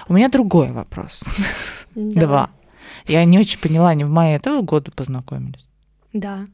[0.08, 1.26] У меня другой вопрос.
[1.96, 2.50] Два.
[3.08, 5.68] Я не очень поняла, они в мае этого года познакомились?
[6.14, 6.46] Да.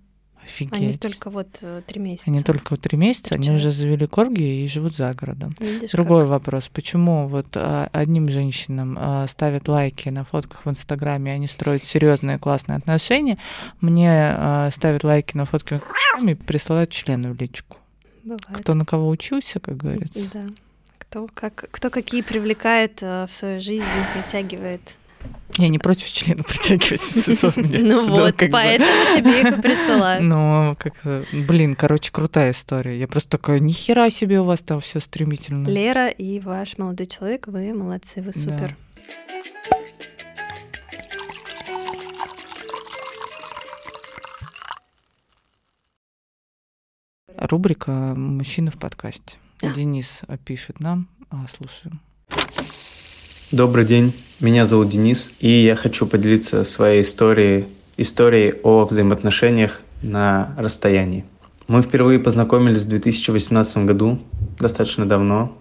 [0.44, 0.74] Офигеть.
[0.74, 2.30] Они только вот э, три месяца.
[2.30, 3.48] Они только вот три месяца, Встречают.
[3.48, 5.56] они уже завели корги и живут за городом.
[5.60, 6.30] Видишь, Другой как?
[6.30, 11.86] вопрос, почему вот а, одним женщинам а, ставят лайки на фотках в Инстаграме, они строят
[11.86, 13.38] серьезные классные отношения,
[13.82, 15.84] мне а, ставят лайки на фотках
[16.22, 17.78] и присылают члены в личку.
[18.24, 18.46] Бывает.
[18.52, 20.30] Кто на кого учился, как говорится.
[20.34, 20.46] Да.
[20.98, 24.82] Кто, как, кто какие привлекает в свою жизнь, притягивает
[25.58, 27.02] я не против члена притягивать
[27.84, 30.24] Ну вот, поэтому тебе их и присылают.
[30.32, 30.94] Ну, как
[31.34, 32.98] блин, короче, крутая история.
[32.98, 35.68] Я просто такая, нихера себе у вас там все стремительно.
[35.68, 38.78] Лера и ваш молодой человек, вы молодцы, вы супер.
[47.36, 49.36] Рубрика «Мужчины в подкасте».
[49.62, 52.00] Денис пишет нам, а, слушаем.
[53.52, 57.66] Добрый день, меня зовут Денис, и я хочу поделиться своей историей,
[57.98, 61.26] историей о взаимоотношениях на расстоянии.
[61.68, 64.20] Мы впервые познакомились в 2018 году,
[64.58, 65.52] достаточно давно,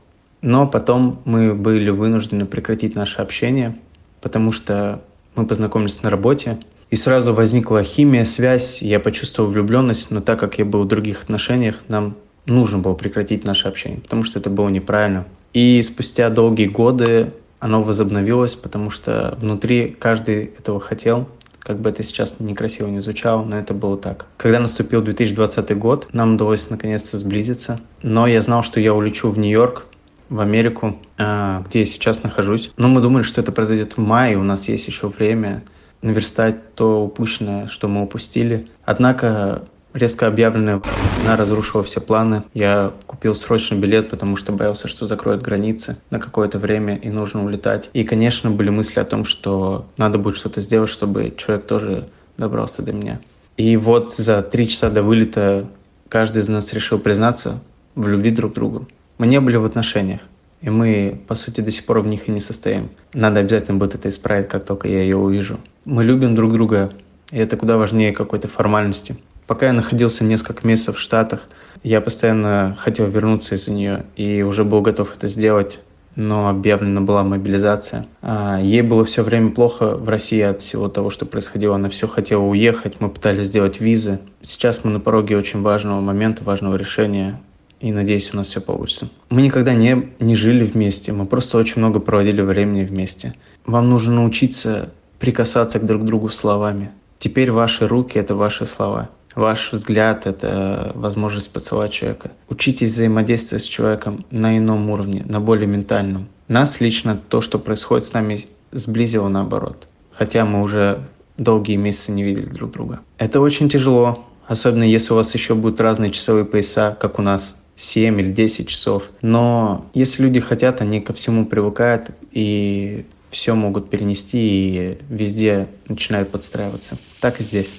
[0.41, 3.77] но потом мы были вынуждены прекратить наше общение,
[4.21, 5.03] потому что
[5.35, 10.61] мы познакомились на работе, и сразу возникла химия, связь, я почувствовал влюбленность, но так как
[10.61, 12.15] я был в других отношениях, нам
[12.47, 15.27] нужно было прекратить наше общение, потому что это было неправильно.
[15.53, 21.29] И спустя долгие годы оно возобновилось, потому что внутри каждый этого хотел,
[21.61, 24.27] как бы это сейчас некрасиво не звучало, но это было так.
[24.37, 29.39] Когда наступил 2020 год, нам удалось наконец-то сблизиться, но я знал, что я улечу в
[29.39, 29.87] Нью-Йорк,
[30.31, 32.73] в Америку, а, где я сейчас нахожусь.
[32.77, 35.63] Но мы думали, что это произойдет в мае, у нас есть еще время
[36.03, 38.69] наверстать то упущенное, что мы упустили.
[38.85, 40.81] Однако Резко объявленная
[41.25, 42.45] она разрушила все планы.
[42.55, 47.45] Я купил срочный билет, потому что боялся, что закроют границы на какое-то время и нужно
[47.45, 47.91] улетать.
[47.93, 52.83] И, конечно, были мысли о том, что надо будет что-то сделать, чтобы человек тоже добрался
[52.83, 53.21] до меня.
[53.57, 55.67] И вот за три часа до вылета
[56.09, 57.61] каждый из нас решил признаться
[57.95, 58.89] в любви друг к другу.
[59.19, 60.21] Мы не были в отношениях,
[60.63, 62.91] и мы, по сути, до сих пор в них и не состоим.
[63.13, 65.59] Надо обязательно будет это исправить, как только я ее увижу.
[65.85, 66.91] Мы любим друг друга,
[67.31, 69.17] и это куда важнее какой-то формальности.
[69.51, 71.41] Пока я находился несколько месяцев в Штатах,
[71.83, 75.81] я постоянно хотел вернуться из-за нее и уже был готов это сделать,
[76.15, 78.07] но объявлена была мобилизация.
[78.23, 81.75] А ей было все время плохо в России от всего того, что происходило.
[81.75, 84.21] Она все хотела уехать, мы пытались сделать визы.
[84.41, 87.41] Сейчас мы на пороге очень важного момента, важного решения,
[87.81, 89.09] и надеюсь, у нас все получится.
[89.31, 93.35] Мы никогда не, не жили вместе, мы просто очень много проводили времени вместе.
[93.67, 96.93] Вам нужно научиться прикасаться к друг другу словами.
[97.19, 99.11] Теперь ваши руки— это ваши слова.
[99.35, 102.33] Ваш взгляд— это возможность поцеловать человека.
[102.49, 106.29] Учитесь взаимодействовать с человеком на ином уровне, на более ментальном.
[106.49, 108.41] Нас лично то, что происходит с нами,
[108.73, 109.89] сблизило наоборот.
[110.13, 111.07] Хотя мы уже
[111.39, 113.01] долгие месяцы не видели друг друга.
[113.19, 117.57] Это очень тяжело, особенно если у вас еще будут разные часовые пояса, как у нас,
[117.77, 119.05] 7 или 10 часов.
[119.23, 126.31] Но если люди хотят, они ко всему привыкают и все могут перенести и везде начинают
[126.31, 126.99] подстраиваться.
[127.21, 127.73] Так и здесь.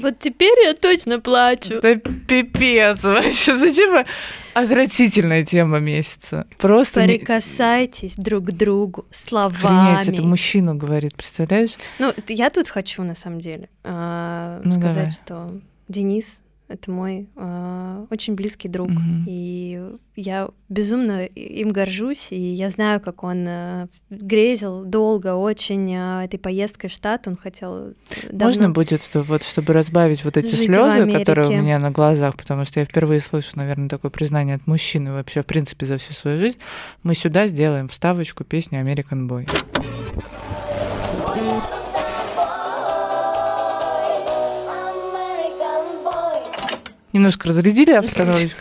[0.00, 1.80] Вот теперь я точно плачу.
[1.82, 3.56] Да пипец вообще.
[3.56, 4.06] Зачем вы...
[4.54, 6.46] Отвратительная тема месяца.
[6.58, 7.04] Просто...
[7.04, 8.24] Прикасайтесь не...
[8.24, 9.98] друг к другу словами.
[9.98, 11.76] Охренеть, это мужчину говорит, представляешь?
[11.98, 15.50] Ну, я тут хочу, на самом деле, э, ну, сказать, давай.
[15.50, 19.24] что Денис это мой э, очень близкий друг, mm-hmm.
[19.26, 19.82] и
[20.14, 26.38] я безумно им горжусь, и я знаю, как он э, грезил долго очень э, этой
[26.38, 27.76] поездкой в штат, он хотел.
[27.76, 27.92] Э,
[28.30, 32.64] давно Можно будет, вот, чтобы разбавить вот эти слезы, которые у меня на глазах, потому
[32.64, 36.38] что я впервые слышу, наверное, такое признание от мужчины вообще в принципе за всю свою
[36.38, 36.58] жизнь.
[37.02, 39.48] Мы сюда сделаем вставочку песни American Boy.
[47.12, 48.58] Немножко разрядили обстановочку.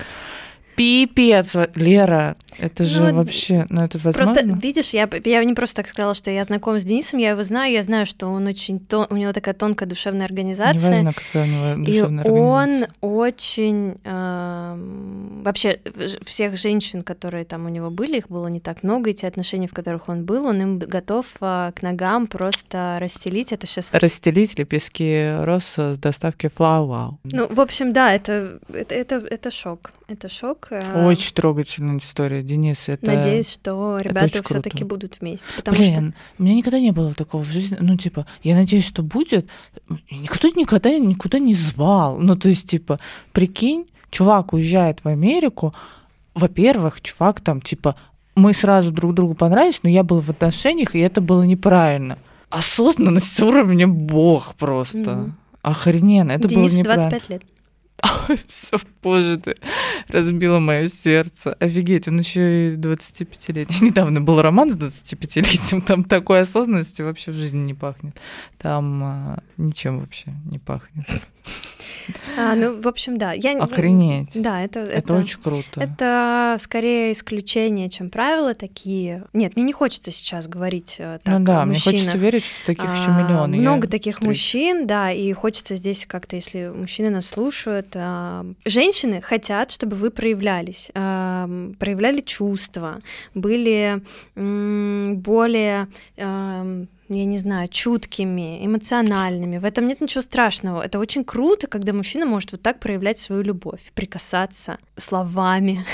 [0.76, 4.34] Пипец, Лера, это же ну, вообще, ну это возможно?
[4.34, 7.44] Просто, видишь, я, я не просто так сказала, что я знаком с Денисом, я его
[7.44, 11.02] знаю, я знаю, что он очень, тон, у него такая тонкая душевная организация.
[11.02, 15.80] Неважно, какая у него душевная и он очень, э, вообще,
[16.26, 19.74] всех женщин, которые там у него были, их было не так много, эти отношения, в
[19.74, 23.90] которых он был, он им готов э, к ногам просто расстелить, это сейчас...
[23.92, 29.92] Расстелить лепестки роз с доставки Flower Ну, в общем, да, это, это, это, это шок,
[30.08, 30.68] это шок.
[30.72, 31.08] Э.
[31.08, 33.06] Очень трогательная история Денис, это...
[33.06, 35.46] Надеюсь, что ребята все таки будут вместе.
[35.56, 36.14] Потому Блин, что...
[36.40, 37.78] у меня никогда не было такого в жизни.
[37.80, 39.48] Ну, типа, я надеюсь, что будет.
[40.10, 42.20] Никто никогда никуда не звал.
[42.20, 43.00] Ну, то есть, типа,
[43.32, 45.74] прикинь, чувак уезжает в Америку,
[46.34, 47.96] во-первых, чувак там, типа,
[48.36, 52.18] мы сразу друг другу понравились, но я был в отношениях, и это было неправильно.
[52.50, 55.00] Осознанность уровня бог просто.
[55.00, 55.32] Mm-hmm.
[55.62, 56.32] Охрененно.
[56.32, 57.10] Это Денису было неправильно.
[57.10, 57.44] 25 лет.
[58.48, 59.56] Все, боже ты,
[60.08, 61.54] разбило мое сердце.
[61.54, 63.78] Офигеть, он еще и 25-летний.
[63.90, 68.20] Недавно был роман с 25-летним, там такой осознанности вообще в жизни не пахнет.
[68.58, 71.06] Там а, ничем вообще не пахнет.
[72.38, 73.34] А, ну, в общем, да.
[73.34, 74.32] Я, Охренеть.
[74.34, 74.98] Да, это, это...
[74.98, 75.80] Это очень круто.
[75.80, 79.26] Это скорее исключение, чем правило такие.
[79.34, 82.90] Нет, мне не хочется сейчас говорить э, так Ну да, мне хочется верить, что таких
[82.90, 83.58] а, еще миллионы.
[83.58, 84.30] Много таких встречу.
[84.30, 90.12] мужчин, да, и хочется здесь как-то, если мужчины нас слушают, а, женщины хотят, чтобы вы
[90.12, 91.50] проявлялись, а,
[91.80, 93.02] проявляли чувства,
[93.34, 94.02] были
[94.36, 95.88] более...
[97.10, 99.58] Я не знаю, чуткими, эмоциональными.
[99.58, 100.84] В этом нет ничего страшного.
[100.84, 105.86] Это очень круто, когда мужчина может вот так проявлять свою любовь, прикасаться словами.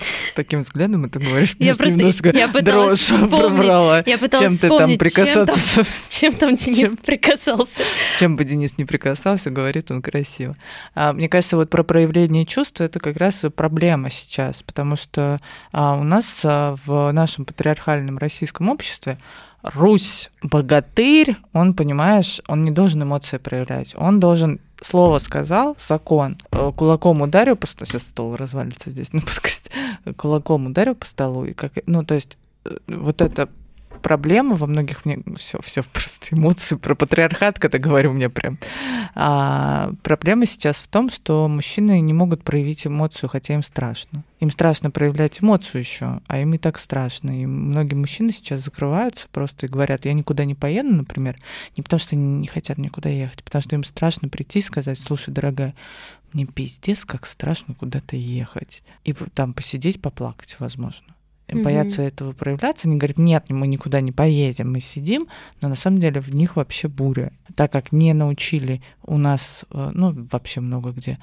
[0.00, 4.02] С таким взглядом это говоришь, я просто, немножко я дрожь пробрала.
[4.04, 5.84] Я пыталась чем ты там прикасаться?
[6.08, 7.80] Чем там, чем там Денис чем, прикасался?
[8.18, 10.56] Чем бы Денис не прикасался, говорит он красиво.
[10.94, 15.38] А, мне кажется, вот про проявление чувств это как раз проблема сейчас, потому что
[15.72, 19.18] а, у нас а, в нашем патриархальном российском обществе
[19.62, 23.94] Русь богатырь, он, понимаешь, он не должен эмоции проявлять.
[23.96, 29.20] Он должен слово сказал, закон, э, кулаком ударил по столу, сейчас стол развалится здесь на
[29.22, 29.70] подкасте,
[30.16, 33.48] кулаком ударил по столу, и как, ну, то есть э, вот это
[33.98, 38.58] проблема во многих мне все все просто эмоции про патриархат, когда говорю мне прям.
[39.14, 44.24] А, проблема сейчас в том, что мужчины не могут проявить эмоцию, хотя им страшно.
[44.40, 47.42] Им страшно проявлять эмоцию еще, а им и так страшно.
[47.42, 51.36] И многие мужчины сейчас закрываются просто и говорят, я никуда не поеду, например,
[51.76, 54.98] не потому что они не хотят никуда ехать, потому что им страшно прийти и сказать,
[54.98, 55.74] слушай, дорогая,
[56.32, 58.82] мне пиздец, как страшно куда-то ехать.
[59.04, 61.14] И там посидеть, поплакать, возможно
[61.48, 61.62] mm-hmm.
[61.62, 65.28] боятся этого проявляться, они говорят, нет, мы никуда не поедем, мы сидим,
[65.60, 67.32] но на самом деле в них вообще буря.
[67.56, 71.18] Так как не научили у нас, э, ну, вообще много где,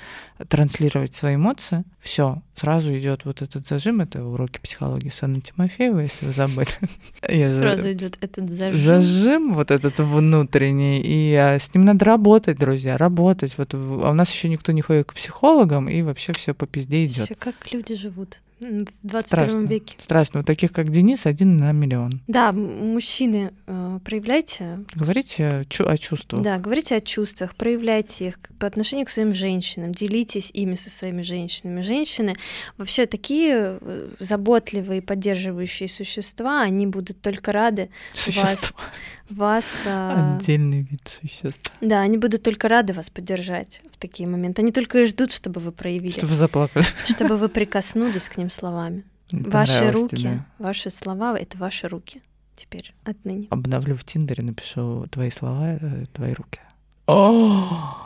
[0.50, 6.04] транслировать свои эмоции, все, сразу идет вот этот зажим, это уроки психологии с Анной Тимофеевой,
[6.04, 6.68] если вы забыли.
[7.48, 8.80] Сразу идет этот зажим.
[8.80, 13.58] Зажим вот этот внутренний, и а, с ним надо работать, друзья, работать.
[13.58, 13.78] Вот а
[14.10, 17.32] у нас еще никто не ходит к психологам, и вообще все по пизде идет.
[17.40, 18.40] Как люди живут?
[18.60, 19.98] В 21 страшно, веке.
[20.00, 20.40] Страшно.
[20.40, 22.22] Вот таких, как Денис, один на миллион.
[22.28, 24.80] Да, мужчины, э, проявляйте...
[24.96, 26.42] Говорите о чувствах.
[26.42, 31.22] Да, говорите о чувствах, проявляйте их по отношению к своим женщинам, делитесь ими со своими
[31.22, 31.82] женщинами.
[31.82, 32.36] Женщины
[32.78, 38.50] вообще такие э, заботливые, поддерживающие существа, они будут только рады Существа.
[38.52, 38.74] вас
[39.30, 39.66] вас...
[39.86, 41.72] А, Отдельный вид существ.
[41.82, 44.62] Да, они будут только рады вас поддержать в такие моменты.
[44.62, 46.14] Они только и ждут, чтобы вы проявили.
[46.14, 46.86] Чтобы вы заплакали.
[47.06, 49.04] Чтобы вы прикоснулись к ним словами.
[49.32, 50.46] Ваши руки, да.
[50.60, 52.22] ваши слова— это ваши руки.
[52.56, 53.48] теперь отныне.
[53.50, 56.60] Обновлю в Тиндере, напишу твои слова, э, твои руки.
[57.08, 57.98] О,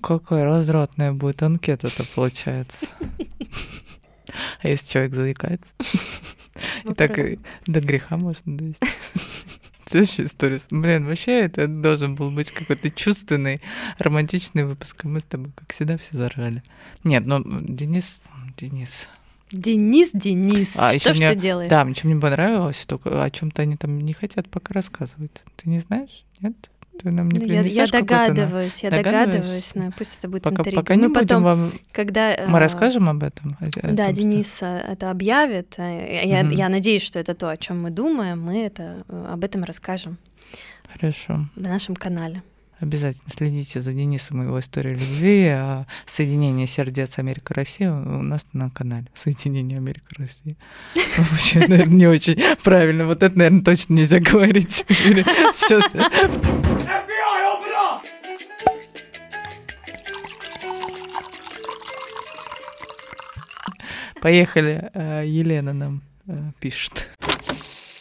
[0.00, 2.86] какая развратная будет анкета-то получается.
[4.60, 5.72] А если человек заикается?
[6.84, 7.16] И так
[7.66, 8.86] до греха можно довести.
[9.88, 10.60] Следующая история.
[10.70, 13.60] Блин, вообще это должен был быть какой-то чувственный,
[13.98, 15.04] романтичный выпуск.
[15.04, 16.62] Мы с тобой, как всегда, все заржали.
[17.04, 18.20] Нет, ну, Денис...
[18.56, 19.06] Денис...
[19.52, 21.70] Денис, Денис, А, что ж мне, ты делаешь?
[21.70, 25.44] Да, мне чем мне понравилось, что о чем-то они там не хотят пока рассказывать.
[25.54, 26.24] Ты не знаешь?
[26.40, 26.68] Нет?
[26.98, 30.76] Ты нам не Ну, я, я догадываюсь, я догадываюсь, но пусть это будет Пока, интрига.
[30.80, 31.72] пока не Мы будем потом, вам...
[31.92, 32.36] когда...
[32.48, 33.56] Мы а, расскажем об этом?
[33.60, 35.74] о- о Да, том, что- Денис а, это объявит.
[35.78, 35.82] а,
[36.24, 36.52] Я, Мгм.
[36.54, 38.40] я надеюсь, что это то, о чем мы думаем.
[38.40, 40.16] Мы это э, об этом расскажем
[40.92, 41.46] Хорошо.
[41.54, 42.42] на нашем канале.
[42.78, 45.46] Обязательно следите за Денисом и его историей любви.
[45.46, 49.06] а Соединение сердец Америка-Россия у нас на канале.
[49.14, 50.56] Соединение Америка-Россия.
[51.16, 53.06] Вообще, наверное, не очень правильно.
[53.06, 54.84] Вот это, наверное, точно нельзя говорить.
[54.88, 55.84] Сейчас.
[64.20, 64.90] Поехали.
[64.92, 67.08] Э, Елена нам э, пишет.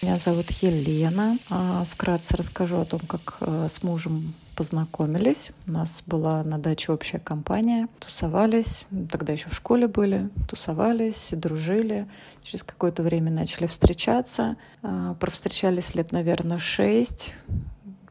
[0.01, 1.37] Меня зовут Елена.
[1.49, 5.51] А, Вкратце расскажу о том, как с мужем познакомились.
[5.67, 7.87] У нас была на даче общая компания.
[7.99, 12.07] Тусовались, тогда еще в школе были, тусовались, дружили.
[12.43, 14.57] Через какое-то время начали встречаться.
[14.81, 17.33] А, Провстречались лет, наверное, шесть.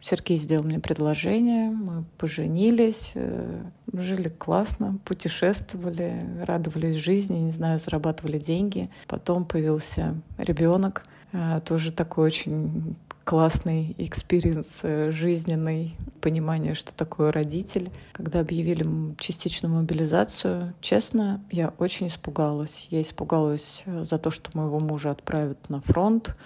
[0.04, 8.38] Сергей сделал мне предложение, мы поженились, э, жили классно, путешествовали, радовались жизни, не знаю, зарабатывали
[8.38, 8.90] деньги.
[9.06, 17.90] Потом появился ребенок, э, тоже такой очень классный experience э, жизненный, понимание, что такое родитель.
[18.12, 18.84] Когда объявили
[19.18, 22.86] частичную мобилизацию, честно, я очень испугалась.
[22.90, 26.36] Я испугалась э, за то, что моего мужа отправят на фронт,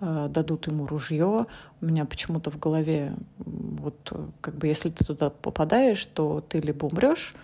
[0.00, 1.46] э, дадут ему ружье.
[1.80, 6.86] У меня почему-то в голове, вот как бы если ты туда попадаешь, то ты либо
[6.86, 7.34] умрешь,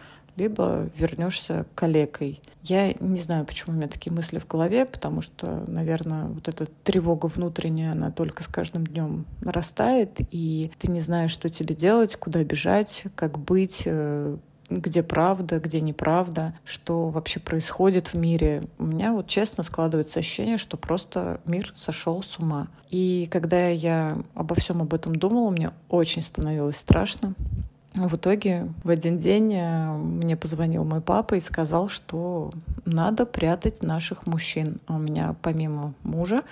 [0.40, 2.40] либо вернешься калекой.
[2.62, 6.66] Я не знаю, почему у меня такие мысли в голове, потому что, наверное, вот эта
[6.84, 12.16] тревога внутренняя, она только с каждым днем нарастает, и ты не знаешь, что тебе делать,
[12.16, 14.36] куда бежать, как быть, э,
[14.70, 18.62] где правда, где неправда, что вообще происходит в мире.
[18.78, 22.68] У меня вот честно складывается ощущение, что просто мир сошел с ума.
[22.88, 27.34] И когда я обо всем об этом думала, мне очень становилось страшно.
[27.94, 32.52] В итоге в один день э, мне позвонил мой папа и сказал, что
[32.84, 34.78] надо прятать наших мужчин.
[34.86, 36.42] А у меня помимо мужа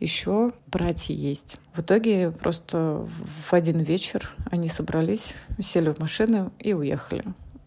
[0.00, 1.56] еще братья есть.
[1.74, 3.06] В итоге просто
[3.48, 7.24] в один вечер они собрались, сели в машину и уехали.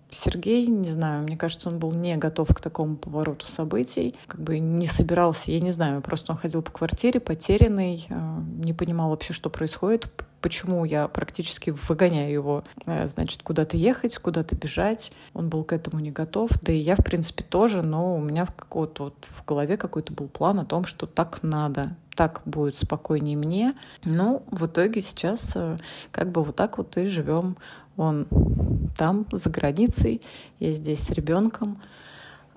[0.09, 4.59] Сергей, не знаю, мне кажется, он был не готов к такому повороту событий, как бы
[4.59, 9.33] не собирался, я не знаю, просто он ходил по квартире потерянный, э, не понимал вообще,
[9.33, 10.07] что происходит,
[10.45, 15.11] почему я практически выгоняю его, э, значит, куда-то ехать, куда-то бежать.
[15.33, 18.45] Он был к этому не готов, да и я, в принципе, тоже, но у меня
[18.45, 22.77] в, какого-то вот в голове какой-то был план о том, что так надо, так будет
[22.77, 23.73] спокойнее мне.
[24.03, 25.79] Ну, в итоге сейчас э,
[26.11, 27.57] как бы вот так вот и живем.
[27.97, 28.27] Он
[28.95, 30.21] там, за границей,
[30.59, 31.81] я здесь с ребенком.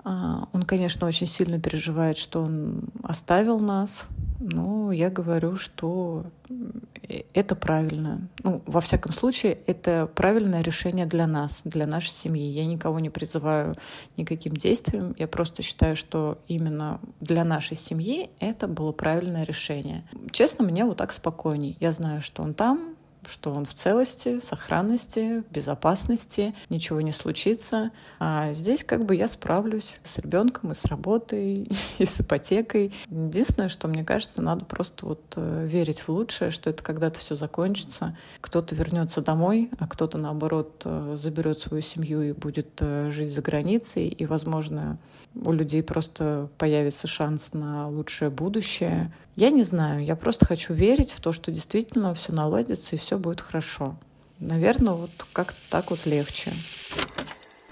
[0.03, 4.07] А, Он, конечно, очень сильно переживает, что он оставил нас,
[4.39, 8.29] но я говорю, что э, это правильно.
[8.43, 12.45] Ну, во всяком случае, это правильное решение для нас, для нашей семьи.
[12.47, 13.75] Я никого не призываю
[14.15, 15.13] никаким действиям.
[15.17, 20.05] Я просто считаю, что именно для нашей семьи это было правильное решение.
[20.31, 21.75] Честно, мне вот так спокойней.
[21.81, 22.95] Я знаю, что он там,
[23.27, 27.91] что он в целости, сохранности, безопасности, ничего не случится.
[28.19, 32.93] А здесь как бы я справлюсь с ребенком и с работой, и с ипотекой.
[33.09, 37.35] Единственное, что мне кажется, надо просто вот э, верить в лучшее, что это когда-то все
[37.35, 38.17] закончится.
[38.41, 43.41] Кто-то вернется домой, а кто-то наоборот э, заберет свою семью и будет э, жить за
[43.41, 44.07] границей.
[44.07, 44.97] И, возможно,
[45.35, 49.13] у людей просто появится шанс на лучшее будущее.
[49.35, 53.08] Я не знаю, я просто хочу верить в то, что действительно все наладится и все
[53.17, 53.97] будет хорошо.
[54.39, 56.53] Наверное, вот как-то так вот легче.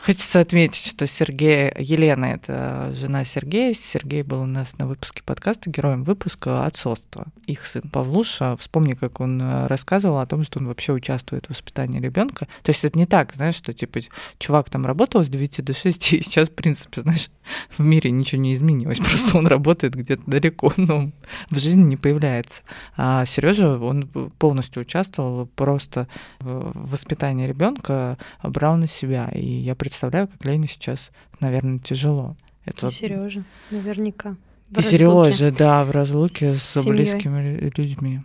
[0.08, 3.74] Хочется отметить, что Сергей, Елена— это жена Сергея.
[3.74, 7.26] Сергей был у нас на выпуске подкаста, героем выпуска «Отцовство».
[7.46, 11.50] Их сын Павлуша, вспомни, как он э, рассказывал о том, что он вообще участвует в
[11.50, 12.48] воспитании ребенка.
[12.64, 14.00] То есть это не так, знаешь, что типа
[14.38, 17.30] чувак там работал с 9 до 6, и сейчас, в принципе, знаешь,
[17.78, 19.00] в мире ничего не изменилось.
[19.04, 21.12] Просто он работает где-то далеко, но
[21.50, 22.62] в жизни не появляется.
[22.96, 24.08] А Сережа, он
[24.40, 26.08] полностью участвовал просто
[26.40, 29.30] в воспитании ребенка, брал на себя.
[29.34, 29.97] И я представляю,
[30.28, 32.36] как Лене сейчас, наверное, тяжело.
[32.66, 32.90] Это...
[32.92, 34.36] Сережа, наверняка.
[34.70, 38.22] В И Сережа, да, в разлуке с с, близкими людьми.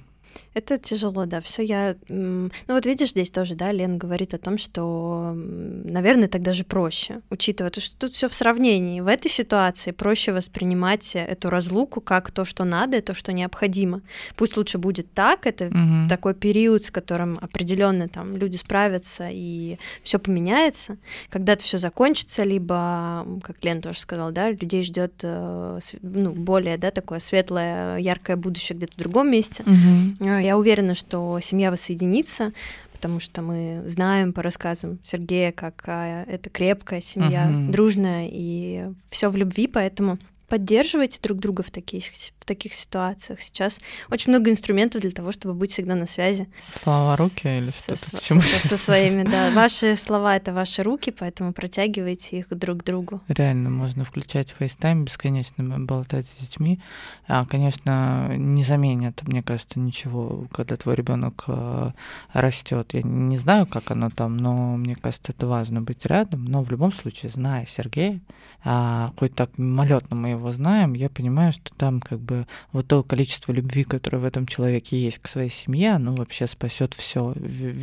[0.54, 1.40] Это тяжело, да.
[1.40, 1.96] Все я.
[2.08, 7.20] Ну вот видишь, здесь тоже, да, Лен говорит о том, что, наверное, так даже проще,
[7.30, 9.00] учитывая то, что тут все в сравнении.
[9.00, 14.02] В этой ситуации проще воспринимать эту разлуку как то, что надо, и то, что необходимо.
[14.36, 15.46] Пусть лучше будет так.
[15.46, 16.08] Это угу.
[16.08, 20.98] такой период, с которым определенно там люди справятся и все поменяется.
[21.30, 26.90] Когда-то все закончится, либо, как Лен тоже сказал, да, людей ждет э, ну, более, да,
[26.90, 29.62] такое светлое, яркое будущее где-то в другом месте.
[29.62, 30.41] Угу.
[30.46, 32.52] Я уверена, что семья воссоединится,
[32.92, 39.28] потому что мы знаем по рассказам Сергея, какая это крепкая семья, uh дружная и все
[39.28, 40.18] в любви, поэтому
[40.48, 42.04] поддерживайте друг друга в таких,
[42.42, 43.40] в таких ситуациях.
[43.40, 43.78] Сейчас
[44.10, 46.48] очень много инструментов для того, чтобы быть всегда на связи.
[46.60, 47.96] Слова руки или что-то?
[47.96, 49.50] Со, со, со своими, да.
[49.50, 53.20] Ваши слова— это ваши руки, поэтому протягивайте их друг к другу.
[53.28, 56.80] Реально, можно включать FaceTime, бесконечно болтать с детьми.
[57.28, 61.92] А, конечно, не заменят, мне кажется, ничего, когда твой ребенок э,
[62.32, 62.92] растет.
[62.92, 66.44] Я не знаю, как оно там, но мне кажется, это важно быть рядом.
[66.44, 68.20] Но в любом случае, зная Сергея,
[68.64, 72.31] а, хоть так мимолетно мы его знаем, я понимаю, что там как бы
[72.72, 76.94] вот то количество любви, которое в этом человеке есть к своей семье, оно вообще спасет
[76.94, 77.34] все,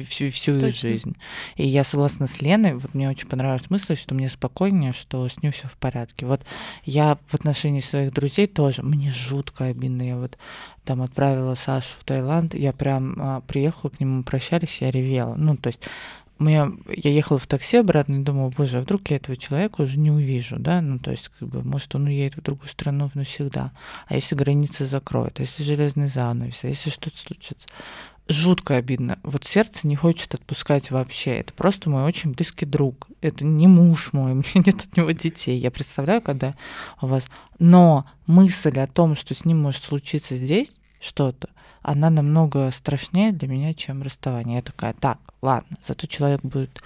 [0.08, 0.90] всю, всю Точно.
[0.90, 1.16] жизнь.
[1.56, 5.42] И я согласна с Леной, вот мне очень понравилась мысль, что мне спокойнее, что с
[5.42, 6.26] ним все в порядке.
[6.26, 6.42] Вот
[6.86, 10.38] я в отношении своих друзей тоже, мне жутко обидно, я вот
[10.86, 15.36] там отправила Сашу в Таиланд, я прям а, приехала к нему, прощались, я ревела.
[15.36, 15.82] Ну, то есть
[16.44, 20.00] меня, я ехала в такси обратно и думала, боже, а вдруг я этого человека уже
[20.00, 23.72] не увижу, да, ну, то есть, как бы, может, он уедет в другую страну навсегда,
[24.08, 27.68] а если границы закроют, а если железный занавес, а если что-то случится.
[28.30, 29.18] Жутко обидно.
[29.24, 31.38] Вот сердце не хочет отпускать вообще.
[31.38, 33.08] Это просто мой очень близкий друг.
[33.22, 35.58] Это не муж мой, у меня нет от него детей.
[35.60, 36.56] Я представляю, когда
[37.02, 37.26] у вас...
[37.58, 41.50] Но мысль о том, что с ним может случиться здесь что-то,
[41.82, 44.58] она намного страшнее для меня, чем расставание.
[44.58, 46.82] Я такая, так, ладно, зато человек будет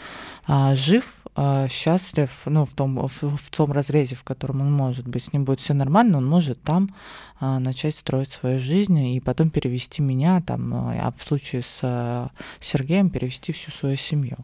[0.46, 5.08] а, жив, а, счастлив, ну, в том, в, в том разрезе, в котором он может
[5.08, 6.94] быть, с ним будет все нормально, он может там
[7.40, 12.30] а, начать строить свою жизнь и потом перевести меня, там, а в случае с а,
[12.60, 14.38] Сергеем перевести всю свою семью.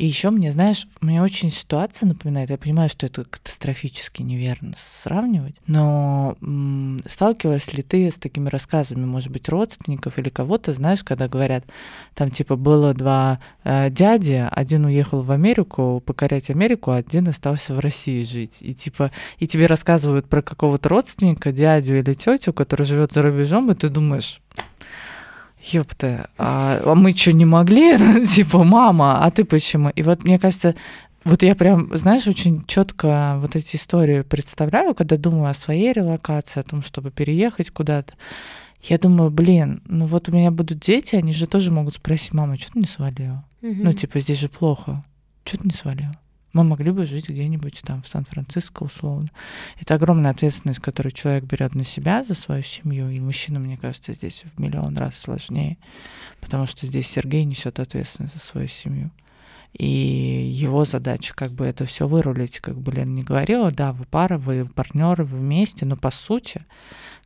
[0.00, 5.56] И еще мне, знаешь, мне очень ситуация напоминает, я понимаю, что это катастрофически неверно сравнивать,
[5.66, 11.28] но м- сталкивалась ли ты с такими рассказами, может быть, родственников или кого-то, знаешь, когда
[11.28, 11.66] говорят,
[12.14, 17.74] там типа было два э, дяди, один уехал в Америку покорять Америку, а один остался
[17.74, 18.56] в России жить.
[18.60, 23.70] И типа, и тебе рассказывают про какого-то родственника, дядю или тетю, который живет за рубежом,
[23.70, 24.40] и ты думаешь,
[25.62, 28.26] ёпта, а, а мы что, не могли?
[28.34, 29.90] типа, мама, а ты почему?
[29.90, 30.74] И вот мне кажется,
[31.24, 36.60] вот я прям, знаешь, очень четко вот эти истории представляю, когда думаю о своей релокации,
[36.60, 38.14] о том, чтобы переехать куда-то.
[38.82, 42.56] Я думаю, блин, ну вот у меня будут дети, они же тоже могут спросить, мама,
[42.56, 43.44] что ты не свалила?
[43.60, 43.74] Угу.
[43.76, 45.04] Ну, типа, здесь же плохо.
[45.44, 46.14] Что ты не свалила?
[46.52, 49.28] Мы могли бы жить где-нибудь там в Сан-Франциско условно.
[49.78, 53.08] Это огромная ответственность, которую человек берет на себя за свою семью.
[53.10, 55.78] И мужчина, мне кажется, здесь в миллион раз сложнее,
[56.40, 59.10] потому что здесь Сергей несет ответственность за свою семью.
[59.72, 64.04] И его задача как бы это все вырулить, как бы Лена не говорила, да, вы
[64.04, 66.64] пара, вы партнеры, вы вместе, но по сути,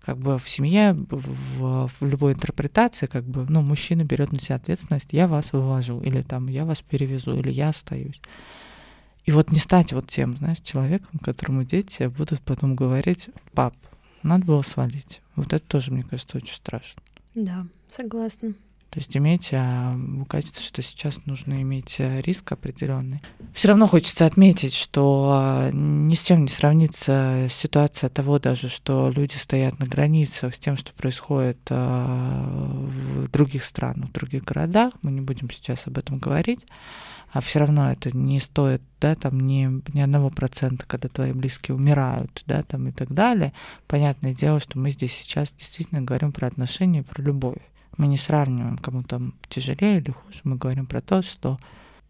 [0.04, 4.56] как бы в семье, в, в любой интерпретации, как бы, ну, мужчина берет на себя
[4.56, 8.20] ответственность, я вас вывожу, или там, я вас перевезу, или я остаюсь.
[9.24, 13.74] И вот не стать вот тем, знаешь, человеком, которому дети будут потом говорить, пап,
[14.22, 15.22] надо было свалить.
[15.34, 17.02] Вот это тоже, мне кажется, очень страшно.
[17.34, 18.54] Да, согласна.
[18.90, 19.98] То есть иметь, а,
[20.28, 23.22] кажется, что сейчас нужно иметь а, риск определенный.
[23.52, 29.10] Все равно хочется отметить, что а, ни с чем не сравнится ситуация того даже, что
[29.10, 34.92] люди стоят на границах с тем, что происходит а, в других странах, в других городах.
[35.02, 36.64] Мы не будем сейчас об этом говорить
[37.34, 41.74] а все равно это не стоит, да, там ни, ни одного процента, когда твои близкие
[41.74, 43.52] умирают, да, там и так далее.
[43.88, 47.58] Понятное дело, что мы здесь сейчас действительно говорим про отношения, про любовь.
[47.96, 51.58] Мы не сравниваем, кому там тяжелее или хуже, мы говорим про то, что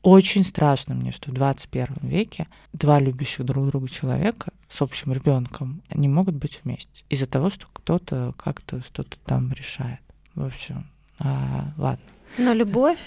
[0.02, 5.80] очень страшно мне, что в 21 веке два любящих друг друга человека с общим ребенком
[5.94, 10.00] не могут быть вместе из-за того, что кто-то как-то что-то там решает.
[10.34, 10.86] В общем,
[11.18, 12.04] а, ладно.
[12.36, 12.98] Но любовь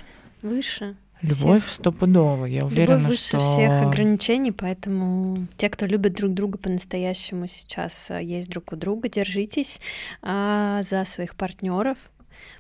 [0.42, 1.74] выше Любовь всех.
[1.76, 3.40] стопудово, я уверена, Любовь выше что...
[3.40, 9.10] всех ограничений, поэтому те, кто любит друг друга по-настоящему сейчас э, есть друг у друга,
[9.10, 9.80] держитесь
[10.22, 11.98] а, за своих партнеров,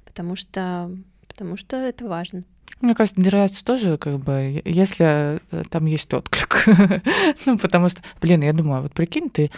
[0.06, 0.92] потому что,
[1.28, 2.44] потому что это важно.
[2.82, 6.66] Мне кажется, держаться тоже, как бы, если э, там есть отклик.
[7.46, 9.52] ну, потому что, блин, я думаю, вот прикинь, ты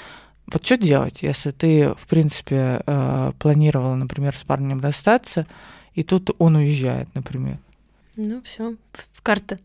[0.51, 5.45] вот что делать, если ты, в принципе, э, планировала, например, с парнем расстаться,
[5.93, 7.57] И тут он уезжает, например.
[8.21, 8.75] Ну, все,
[9.23, 9.57] карта.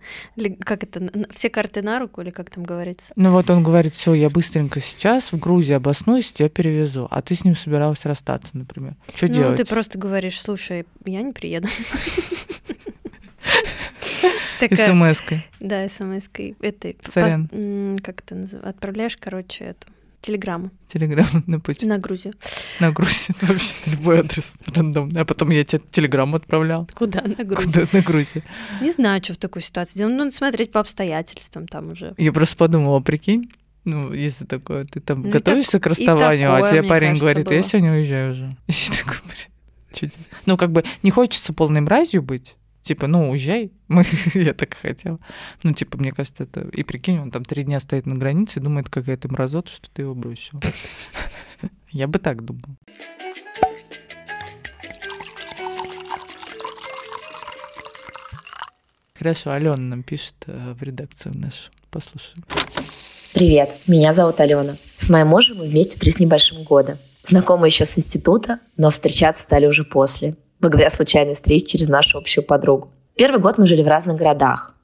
[0.61, 1.11] Как это?
[1.33, 3.13] Все карты на руку, или как там говорится?
[3.17, 7.09] Ну вот он говорит, все, я быстренько сейчас в Грузии обоснуюсь, тебя перевезу.
[7.11, 8.95] А ты с ним собиралась расстаться, например.
[9.13, 9.57] Что ну, делать?
[9.57, 11.67] ты просто говоришь, слушай, я не приеду.
[14.61, 15.45] СМС-кой.
[15.59, 16.55] Да, СМС-кой.
[16.61, 16.93] Этой.
[16.93, 18.69] Как это называется?
[18.69, 19.89] Отправляешь, короче, эту
[20.25, 20.71] телеграмму.
[20.89, 21.87] Телеграмму на почту.
[21.87, 22.35] На Грузию.
[22.81, 23.37] На Грузию.
[23.43, 25.21] Вообще любой адрес рандомный.
[25.21, 26.89] А потом я тебе телеграмму отправлял.
[26.95, 27.23] Куда?
[27.23, 27.73] На Грузию.
[27.73, 27.89] Куда?
[27.93, 28.43] На Грузию.
[28.81, 30.15] Не знаю, что в такой ситуации делать.
[30.15, 32.15] Ну, надо смотреть по обстоятельствам там уже.
[32.17, 33.51] Я просто подумала, прикинь,
[33.85, 37.27] ну, если такое, ты там ну, готовишься так, к расставанию, такое, а тебе парень кажется,
[37.27, 37.55] говорит, было.
[37.55, 38.57] я сегодня уезжаю уже.
[38.67, 40.13] И такой, блин,
[40.47, 43.73] ну, как бы не хочется полной мразью быть, Типа, ну, уезжай.
[43.89, 44.05] Мы,
[44.35, 45.19] я так хотела.
[45.63, 46.69] Ну, типа, мне кажется, это...
[46.69, 50.03] И прикинь, он там три дня стоит на границе и думает, какая-то мразота, что ты
[50.03, 50.61] его бросил.
[51.91, 52.77] Я бы так думал.
[59.15, 61.71] Хорошо, Алена нам пишет э, в редакцию нашу.
[61.91, 62.45] Послушаем.
[63.33, 64.77] Привет, меня зовут Алена.
[64.97, 66.99] С моим мужем мы вместе три с небольшим года.
[67.23, 72.43] Знакомы еще с института, но встречаться стали уже после благодаря случайной встрече через нашу общую
[72.43, 72.89] подругу.
[73.17, 74.75] Первый год мы жили в разных городах.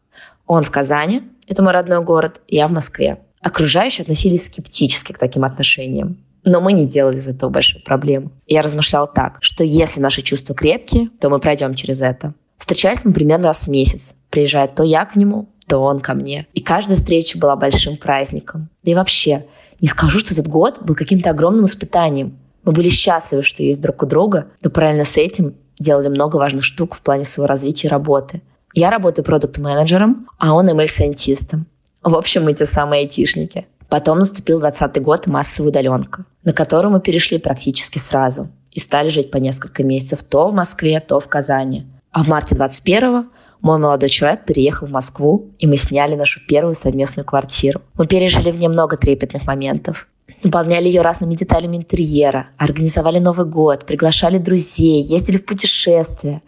[0.46, 3.20] Он в Казани, это мой родной город, я в Москве.
[3.40, 6.18] Окружающие относились скептически к таким отношениям.
[6.44, 8.30] Но мы не делали из этого большой проблемы.
[8.46, 12.34] Я размышляла так, что если наши чувства крепкие, то мы пройдем через это.
[12.58, 14.14] Встречались мы примерно раз в месяц.
[14.28, 16.46] Приезжает то я к нему, то он ко мне.
[16.52, 18.68] И каждая встреча была большим праздником.
[18.82, 19.46] Да и вообще,
[19.80, 22.38] не скажу, что этот год был каким-то огромным испытанием.
[22.64, 26.64] Мы были счастливы, что есть друг у друга, но параллельно с этим делали много важных
[26.64, 28.42] штук в плане своего развития работы.
[28.72, 31.66] Я работаю продукт-менеджером, а он ML-сайентистом.
[32.02, 33.66] В общем, мы те самые айтишники.
[33.88, 39.08] Потом наступил 20 год и массовая удаленка, на которую мы перешли практически сразу и стали
[39.08, 41.86] жить по несколько месяцев то в Москве, то в Казани.
[42.12, 43.26] А в марте 21-го
[43.60, 47.82] мой молодой человек переехал в Москву, и мы сняли нашу первую совместную квартиру.
[47.94, 50.06] Мы пережили в ней много трепетных моментов.
[50.42, 56.40] Наполняли ее разными деталями интерьера, организовали Новый год, приглашали друзей, ездили в путешествия.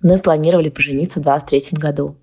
[0.00, 2.16] Ну и планировали пожениться в 23 году.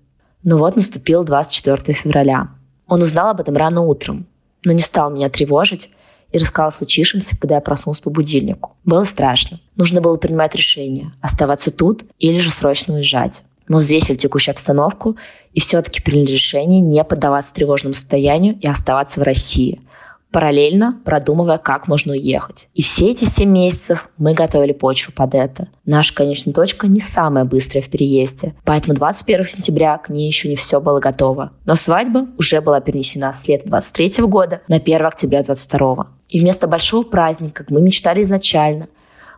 [0.44, 2.48] Но вот наступил 24 февраля.
[2.86, 4.26] Он узнал об этом рано утром,
[4.64, 5.90] но не стал меня тревожить
[6.32, 8.76] и рассказал о когда я проснулась по будильнику.
[8.84, 9.60] Было страшно.
[9.76, 13.42] Нужно было принимать решение, оставаться тут или же срочно уезжать.
[13.68, 15.16] Мы взвесили текущую обстановку
[15.52, 19.82] и все-таки приняли решение не поддаваться тревожному состоянию и оставаться в России–
[20.30, 22.68] параллельно продумывая, как можно уехать.
[22.74, 25.68] И все эти 7 месяцев мы готовили почву под это.
[25.84, 30.56] Наша конечная точка не самая быстрая в переезде, поэтому 21 сентября к ней еще не
[30.56, 31.52] все было готово.
[31.64, 36.08] Но свадьба уже была перенесена с лета 23 года на 1 октября 22.
[36.28, 38.88] И вместо большого праздника, как мы мечтали изначально,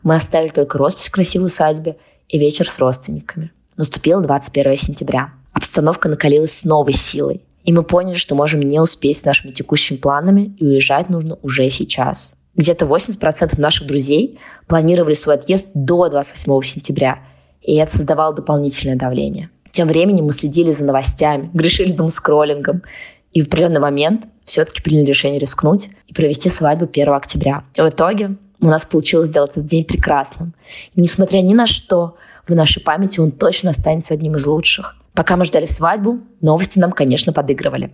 [0.02, 1.96] мы оставили только роспись в красивой усадьбе
[2.28, 3.52] и вечер с родственниками.
[3.76, 5.30] Наступил 21 сентября.
[5.52, 7.42] Обстановка накалилась с новой силой.
[7.64, 11.68] И мы поняли, что можем не успеть с нашими текущими планами, и уезжать нужно уже
[11.70, 12.36] сейчас.
[12.54, 17.20] Где-то 80% наших друзей планировали свой отъезд до 28 сентября,
[17.62, 19.50] и это создавало дополнительное давление.
[19.70, 22.82] Тем временем мы следили за новостями, грешили скроллингом,
[23.32, 27.64] и в определенный момент все-таки приняли решение рискнуть и провести свадьбу 1 октября.
[27.74, 30.54] И в итоге у нас получилось сделать этот день прекрасным.
[30.94, 34.96] И несмотря ни на что, в нашей памяти он точно останется одним из лучших.
[35.14, 37.92] Пока мы ждали свадьбу, новости нам, конечно, подыгрывали.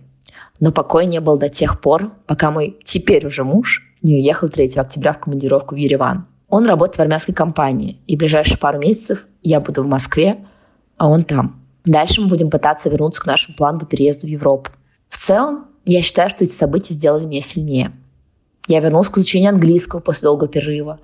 [0.59, 4.73] Но покоя не было до тех пор, пока мой теперь уже муж не уехал 3
[4.75, 6.25] октября в командировку в Ереван.
[6.47, 10.45] Он работает в армянской компании, и ближайшие пару месяцев я буду в Москве,
[10.97, 11.61] а он там.
[11.85, 14.71] Дальше мы будем пытаться вернуться к нашему плану по переезду в Европу.
[15.09, 17.91] В целом, я считаю, что эти события сделали меня сильнее.
[18.67, 20.99] Я вернулся к изучению английского после долгого перерыва,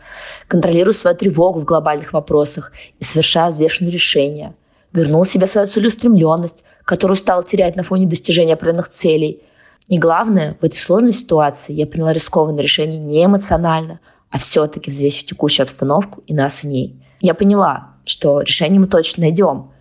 [0.47, 4.55] контролирую свою тревогу в глобальных вопросах и совершаю взвешенные решения–
[4.95, 9.43] вернул себе свою целеустремленность, которую стал терять на фоне достижения определенных целей.
[9.87, 15.25] И главное, в этой сложной ситуации я приняла рискованное решение не эмоционально, а все-таки взвесив
[15.25, 17.01] текущую обстановку и нас в ней.
[17.21, 19.71] Я поняла, что решение мы точно найдем,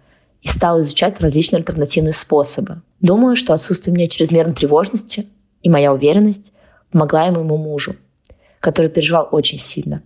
[0.42, 2.82] и стала изучать различные альтернативные способы.
[3.00, 5.26] Думаю, что отсутствие у меня чрезмерной тревожности
[5.62, 6.52] и моя уверенность
[6.90, 7.96] помогла и моему мужу,
[8.60, 10.02] который переживал очень сильно.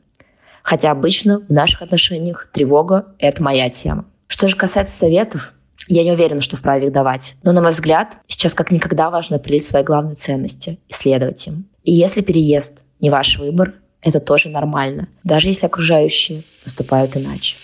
[0.62, 4.04] Хотя обычно в наших отношениях тревога– это моя тема.
[4.28, 5.52] Что же касается советов,
[5.88, 7.36] я не уверена, что вправе их давать.
[7.42, 11.66] Но, на мой взгляд, сейчас как никогда важно определить свои главные ценности и следовать им.
[11.82, 17.56] И если переезд не ваш выбор, это тоже нормально, даже если окружающие поступают иначе.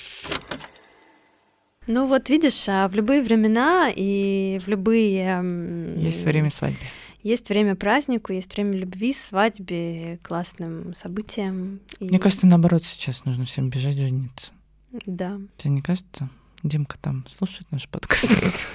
[1.87, 5.95] Ну вот видишь, а в любые времена и в любые...
[5.99, 6.79] Есть время свадьбы.
[7.23, 11.81] Есть время празднику, есть время любви, свадьбе, классным событиям.
[12.01, 12.05] И...
[12.05, 14.53] Мне кажется, наоборот, сейчас нужно всем бежать жениться.
[15.07, 15.39] Да.
[15.59, 16.29] Тебе не кажется?
[16.65, 18.25] Димка там слушает наш подкаст.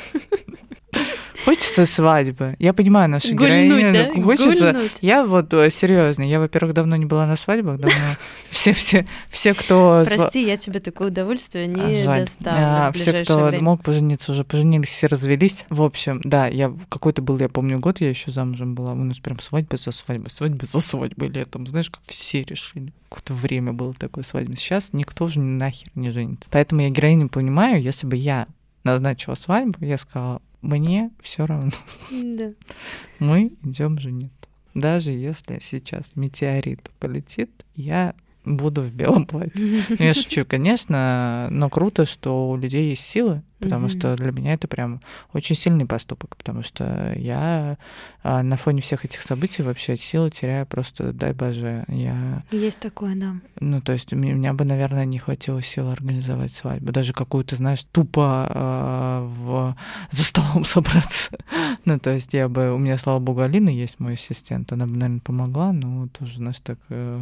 [1.46, 2.56] Хочется свадьбы.
[2.60, 3.94] Я понимаю нашу Гульнуть, героиню.
[3.94, 4.12] да?
[4.14, 4.74] ну, Хочется.
[4.74, 4.98] Гульнуть.
[5.02, 6.24] Я вот э, серьезно.
[6.24, 7.80] Я, во-первых, давно не была на свадьбах.
[7.80, 7.96] Давно
[8.50, 12.26] все, все, все, кто Прости, я тебе такое удовольствие не Жаль.
[12.26, 13.64] доставлю А, все, кто время.
[13.64, 15.66] мог пожениться, уже поженились, все развелись.
[15.70, 18.94] В общем, да, я какой-то был, я помню, год я еще замужем была.
[18.94, 21.68] У нас прям свадьба за свадьбой, свадьба за свадьбой летом.
[21.68, 22.94] Знаешь, как все решили.
[23.10, 24.56] Какое-то время было такое свадьба.
[24.56, 26.48] Сейчас никто же нахер не женится.
[26.52, 28.48] Поэтому я героиню понимаю, если бы я
[28.84, 31.72] назначила свадьбу, я сказала, мне все равно.
[32.12, 32.54] Да.
[33.20, 34.34] Мы идем жениться.
[34.74, 38.14] Даже если сейчас метеорит полетит, я
[38.46, 39.84] буду в белом платье.
[39.90, 43.90] Ну, я шучу, конечно, но круто, что у людей есть силы, потому Мгм.
[43.90, 45.02] что для меня это прям
[45.34, 47.78] очень сильный поступок, потому что я
[48.24, 53.16] а, на фоне всех этих событий вообще силы теряю просто, дай боже, я, Есть такое,
[53.16, 53.36] да.
[53.60, 57.14] ну, то есть у меня, у меня бы, наверное, не хватило сил организовать свадьбу, даже
[57.14, 59.76] какую-то, знаешь, тупо а, в,
[60.12, 61.32] за столом собраться.
[61.86, 64.94] ну, то есть я бы, у меня, слава богу, Алина есть мой ассистент, она бы,
[64.94, 67.20] наверное, помогла, но тоже, знаешь, так, э,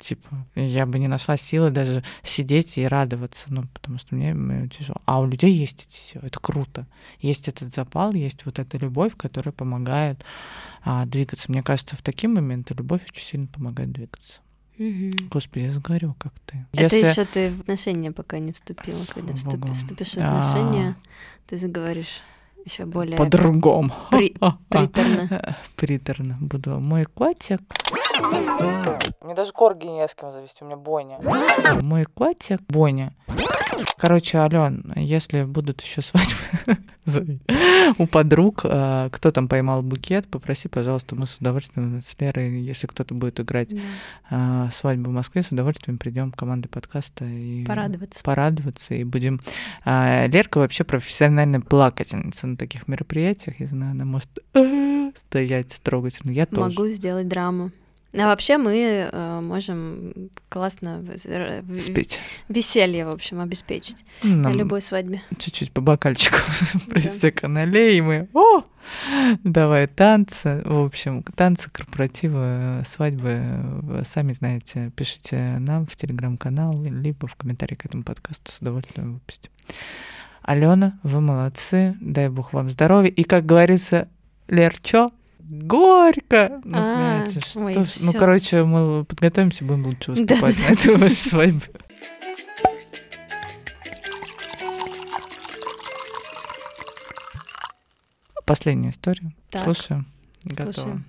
[0.00, 4.68] типа, я бы не нашла силы даже сидеть и радоваться, ну, потому что мне, мне
[4.68, 4.96] тяжело.
[5.04, 6.86] А у людей есть эти силы, это круто.
[7.20, 10.24] Есть этот запал, есть вот эта любовь, которая помогает
[10.84, 11.50] а, двигаться.
[11.50, 14.40] Мне кажется, в такие моменты любовь очень сильно помогает двигаться.
[14.78, 15.10] Мгм.
[15.30, 16.66] Господи, я сгорю, как ты.
[16.72, 19.00] Это Если- еще ты в отношения пока не вступила.
[19.14, 19.74] Когда Слава вступи- богу.
[19.74, 20.38] вступишь в А.
[20.38, 20.96] отношения,
[21.46, 22.20] ты заговоришь
[22.64, 23.92] еще более По-другому.
[24.10, 24.34] при-
[24.68, 25.56] приторно.
[25.76, 26.38] Приторно.
[26.40, 27.60] Буду мой котик.
[29.20, 31.18] Мне даже корги не с кем завести, у меня бойня.
[31.80, 33.14] Мой котик бойня.
[33.96, 36.80] Короче, Ален, если будут еще свадьбы
[37.98, 42.86] у подруг, а, кто там поймал букет, попроси, пожалуйста, мы с удовольствием с Лерой, если
[42.86, 43.70] кто-то будет играть
[44.28, 48.22] а, свадьбу в Москве, с удовольствием придем командой подкаста и Порадоваться.
[48.22, 49.40] порадоваться и будем.
[49.84, 54.30] А, Лерка вообще профессиональная плакательница на таких мероприятиях, я знаю, она может
[55.28, 56.32] стоять трогательно.
[56.32, 56.76] Я тоже.
[56.76, 57.70] Могу сделать драму.
[58.14, 61.02] А вообще мы э, можем классно
[61.80, 62.20] Спеть.
[62.48, 65.22] веселье, в общем, обеспечить Нам на любой свадьбе.
[65.38, 66.36] чуть-чуть по бокальчику
[66.90, 68.64] просека налей, и мы о,
[69.44, 70.62] давай танцы.
[70.64, 73.40] В общем, танцы, корпоративы, свадьбы.
[73.82, 79.14] Вы Сами знаете, пишите нам в телеграм-канал, либо в комментарии к этому подкасту с удовольствием
[79.14, 79.50] выпустим.
[80.42, 83.10] Алена, вы молодцы, дай бог вам здоровья.
[83.10, 84.08] И, как говорится,
[84.48, 85.12] Лер, чё?
[85.52, 86.62] Горько!
[86.64, 91.14] Ну, А, понимаете, что ой, ну, короче, мы подготовимся, будем лучше выступать на этой вашей
[91.14, 91.68] свадьбе.
[98.46, 99.34] Последнюю историю.
[99.50, 99.64] Так.
[99.64, 100.06] Слушаю.
[100.44, 100.72] Готова.
[100.72, 101.04] Слушаем.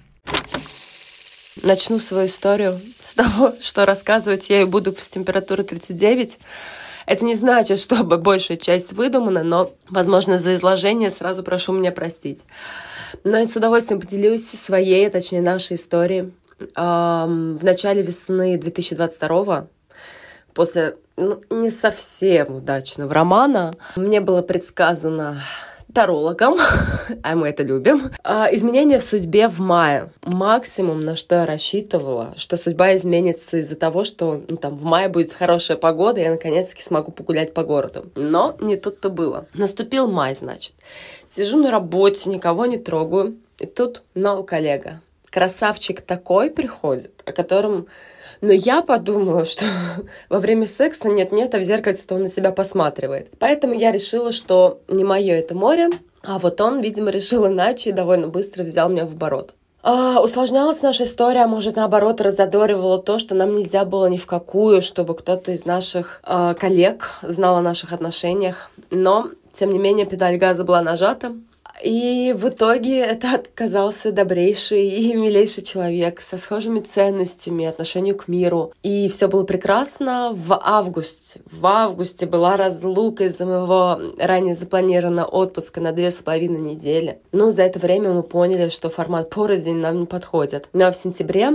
[1.62, 6.38] Начну свою историю с того, что рассказывать я и буду с температурой 39.
[7.06, 12.42] Это не значит, чтобы большая часть выдумана, но, возможно, за изложение сразу прошу меня простить.
[13.24, 16.32] Но я с удовольствием поделюсь своей, точнее нашей историей.
[16.76, 19.68] В начале весны 2022
[20.54, 25.42] после ну, не совсем удачного романа мне было предсказано
[25.94, 26.58] тарологом,
[27.24, 30.12] а мы это любим, а, изменения в судьбе в мае.
[30.24, 35.10] Максимум, на что я рассчитывала, что судьба изменится из-за того, что ну, там в мае
[35.10, 38.06] будет хорошая погода, и я наконец-таки смогу погулять по городу.
[38.16, 39.46] Но не тут-то было.
[39.54, 40.74] Наступил май, значит.
[41.26, 45.02] Сижу на работе, никого не трогаю, и тут новый коллега.
[45.34, 47.88] Красавчик такой приходит, о котором
[48.42, 49.64] но я подумала, что
[50.30, 53.30] во время секса нет-нет, а в зеркальце он на себя посматривает.
[53.40, 55.90] Поэтому я решила, что не мое это море,
[56.22, 59.54] а вот он, видимо, решил иначе и довольно быстро взял меня в оборот.
[59.82, 64.26] А, усложнялась наша история, а может, наоборот, разодоривала то, что нам нельзя было ни в
[64.26, 68.72] какую, чтобы кто-то из наших а, коллег знал о наших отношениях.
[68.92, 71.34] Но, тем не менее, педаль газа была нажата,
[71.84, 78.72] и в итоге это оказался добрейший и милейший человек со схожими ценностями, отношению к миру.
[78.84, 81.42] И все было прекрасно в августе.
[81.52, 87.20] В августе была разлука из-за моего ранее запланированного отпуска на две с половиной недели.
[87.34, 90.70] Ну, за это время мы поняли, что формат порознь нам не подходит.
[90.72, 91.52] Ну, а в сентябре,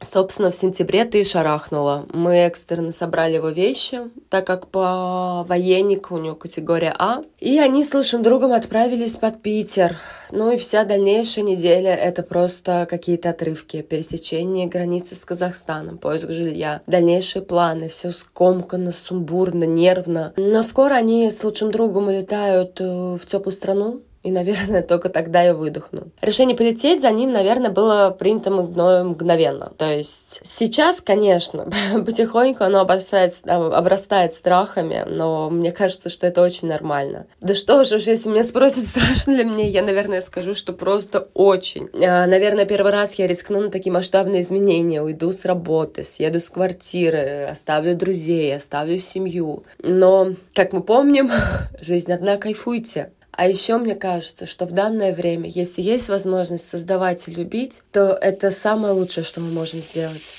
[0.00, 2.06] собственно, в сентябре ты и шарахнула.
[2.12, 3.98] Мы экстренно собрали его вещи,
[4.28, 7.22] так как по военнику у него категория А.
[7.38, 9.96] И они с лучшим другом отправились под Питер.
[10.30, 16.82] Ну и вся дальнейшая неделя— это просто какие-то отрывки, пересечение границы с Казахстаном, поиск жилья,
[16.86, 20.32] дальнейшие планы, все скомканно, сумбурно, нервно.
[20.36, 25.42] Но скоро они с лучшим другом улетают э, в теплую страну, и, наверное, только тогда
[25.42, 26.08] я выдохну.
[26.20, 29.72] Решение полететь за ним, наверное, было принято мною мгновенно.
[29.78, 31.68] То есть сейчас, конечно,
[32.04, 37.26] потихоньку оно обрастает, обрастает страхами, но мне кажется, что это очень нормально.
[37.40, 41.88] Да что ж, если меня спросят, страшно ли мне, я, наверное, скажу, что просто очень.
[41.94, 45.02] А, наверное, первый раз я рискну на такие масштабные изменения.
[45.02, 49.64] Уйду с работы, съеду с квартиры, оставлю друзей, оставлю семью.
[49.78, 51.30] Но, как мы помним,
[51.80, 53.12] жизнь одна, кайфуйте.
[53.40, 58.10] А еще мне кажется, что в данное время, если есть возможность создавать и любить, то
[58.10, 60.34] это самое лучшее, что мы можем сделать.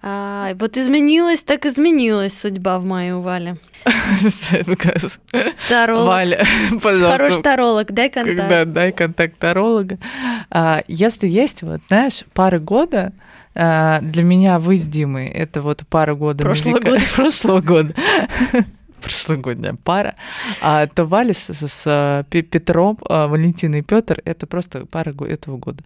[0.00, 3.56] А, вот изменилась, так изменилась судьба в мае у Вали.
[5.68, 6.06] Таролог.
[6.06, 6.46] Валя,
[6.82, 7.18] пожалуйста.
[7.18, 8.38] Хороший таролог, дай контакт.
[8.38, 9.98] Когда дай контакт таролога.
[10.48, 13.12] А, если есть, вот, знаешь, пары года,
[13.54, 16.44] а, для меня вы с Димой, это вот пара года.
[16.44, 17.00] Прошлого года.
[17.14, 17.94] Прошлого года
[19.02, 20.14] прошлогодняя пара,
[20.60, 25.84] а то Валя с, Петром, а, Валентина и Петр это просто пара этого года.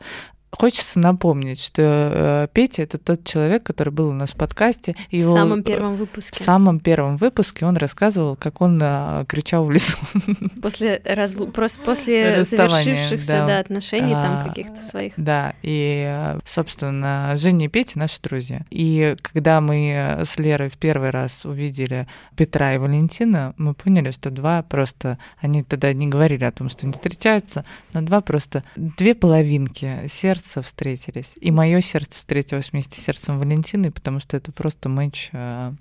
[0.58, 4.94] Хочется напомнить, что э, Петя это тот человек, который был у нас в подкасте.
[5.10, 6.38] И в самом первом выпуске.
[6.38, 9.98] В самом первом выпуске он рассказывал, как он э, кричал в лесу.
[10.62, 11.46] После, разлу...
[11.84, 13.46] после завершившихся да.
[13.46, 15.14] Да, отношений, а, там каких-то своих.
[15.16, 18.64] Да, и, собственно, Женя и Петя наши друзья.
[18.70, 24.30] И когда мы с Лерой в первый раз увидели Петра и Валентина, мы поняли, что
[24.30, 29.14] два просто, они тогда не говорили о том, что не встречаются, но два просто, две
[29.14, 31.32] половинки сердца сердца встретились.
[31.40, 35.30] И мое сердце встретилось вместе с сердцем Валентины, потому что это просто матч.
[35.32, 35.72] Э,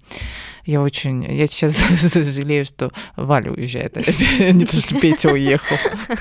[0.65, 1.23] я очень...
[1.23, 1.77] Я сейчас
[2.13, 4.01] жалею, что Валя уезжает, а
[4.51, 5.77] не то, что Петя уехал.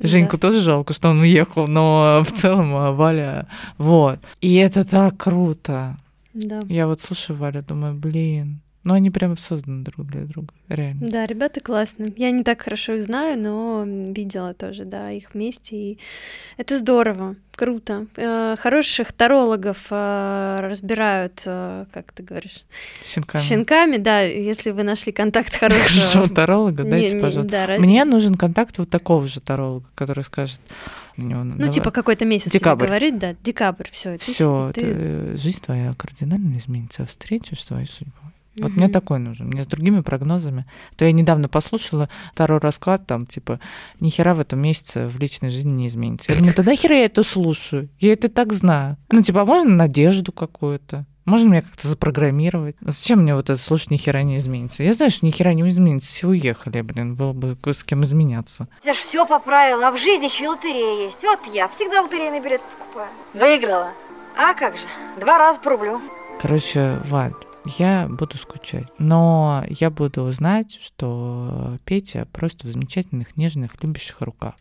[0.00, 3.48] Женьку тоже жалко, что он уехал, но в целом э, Валя...
[3.78, 4.20] Вот.
[4.40, 5.96] И это так круто.
[6.34, 6.60] Да.
[6.68, 11.08] Я вот слушаю Валю, думаю, блин, ну, они прям созданы друг для друга, реально.
[11.08, 12.12] Да, ребята классные.
[12.16, 15.76] Я не так хорошо их знаю, но видела тоже, да, их вместе.
[15.76, 15.98] И
[16.56, 18.06] это здорово, круто.
[18.14, 22.64] Э, хороших тарологов э, разбирают, э, как ты говоришь?
[23.04, 23.42] Щенками.
[23.42, 24.20] Щенками, да.
[24.20, 25.88] Если вы нашли контакт хорошего...
[25.88, 27.76] Хорошего таролога, дайте, пожалуйста.
[27.80, 30.60] Мне нужен контакт вот такого же таролога, который скажет,
[31.16, 31.72] ну, давай.
[31.72, 32.86] типа какой-то месяц декабрь.
[32.86, 34.16] говорит, да, декабрь, все.
[34.18, 35.36] Все, ты...
[35.36, 38.12] жизнь твоя кардинально изменится, встретишь свою судьбу.
[38.58, 38.74] Вот mm-hmm.
[38.76, 39.46] мне такой нужен.
[39.48, 40.66] Мне с другими прогнозами.
[40.96, 43.60] То я недавно послушала второй расклад, там, типа,
[44.00, 46.32] ни хера в этом месяце в личной жизни не изменится.
[46.32, 47.88] Я думаю, тогда хера я это слушаю.
[47.98, 48.96] Я это так знаю.
[49.10, 51.04] Ну, типа, а можно надежду какую-то?
[51.26, 52.76] Можно меня как-то запрограммировать?
[52.80, 54.84] Зачем мне вот это слушать ни хера не изменится?
[54.84, 56.08] Я знаю, что ни хера не изменится.
[56.08, 58.68] Все уехали, блин, было бы с кем изменяться.
[58.84, 61.22] Я же все поправила, а в жизни еще лотерея есть.
[61.24, 63.10] Вот я всегда лотерейный билет покупаю.
[63.34, 63.90] Выиграла.
[64.38, 64.84] А как же,
[65.18, 66.00] два раза по рублю.
[66.40, 67.34] Короче, Валь,
[67.78, 68.88] я буду скучать.
[68.98, 74.54] Но я буду знать, что Петя просто в замечательных, нежных, любящих руках.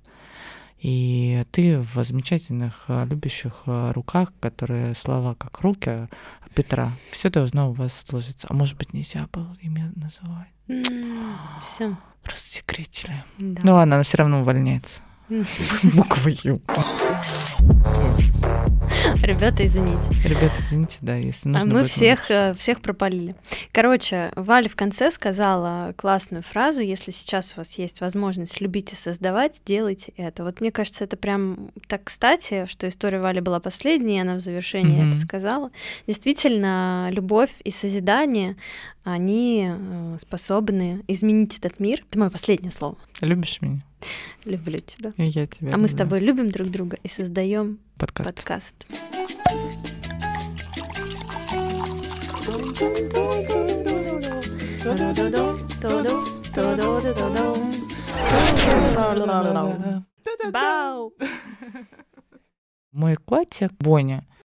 [0.80, 6.08] И ты в замечательных, э, любящих э, руках, которые слова как руки
[6.54, 8.48] Петра, все должно у вас сложиться.
[8.50, 10.50] А может быть, нельзя было имя называть?
[11.62, 11.98] Все.
[12.24, 13.24] Просто секретили.
[13.38, 13.62] Да.
[13.64, 15.02] Ну ладно, она все равно увольняется.
[15.30, 16.62] Буква Ю.
[19.24, 19.94] Ребята, извините.
[20.24, 21.72] Ребята, извините, да, если нужно.
[21.72, 23.36] А мы всех, э, всех пропалили.
[23.72, 28.96] Короче, Валя в конце сказала классную фразу: если сейчас у вас есть возможность любить и
[28.96, 30.44] создавать, делайте это.
[30.44, 35.04] Вот мне кажется, это прям так кстати, что история Вали была последней, она в завершении
[35.04, 35.10] mm-hmm.
[35.10, 35.72] это сказала.
[36.06, 38.58] Действительно, любовь и созидание
[39.04, 42.04] они э, способны изменить этот мир.
[42.10, 42.98] Это мое последнее слово.
[43.22, 43.82] Любишь меня?
[44.46, 45.14] Люблю тебя.
[45.18, 45.70] И я тебя.
[45.70, 45.82] А люблю.
[45.82, 48.36] мы с тобой любим друг друга и создаем подкаст.
[48.36, 48.86] подкаст.
[62.92, 64.26] Мой котик Боня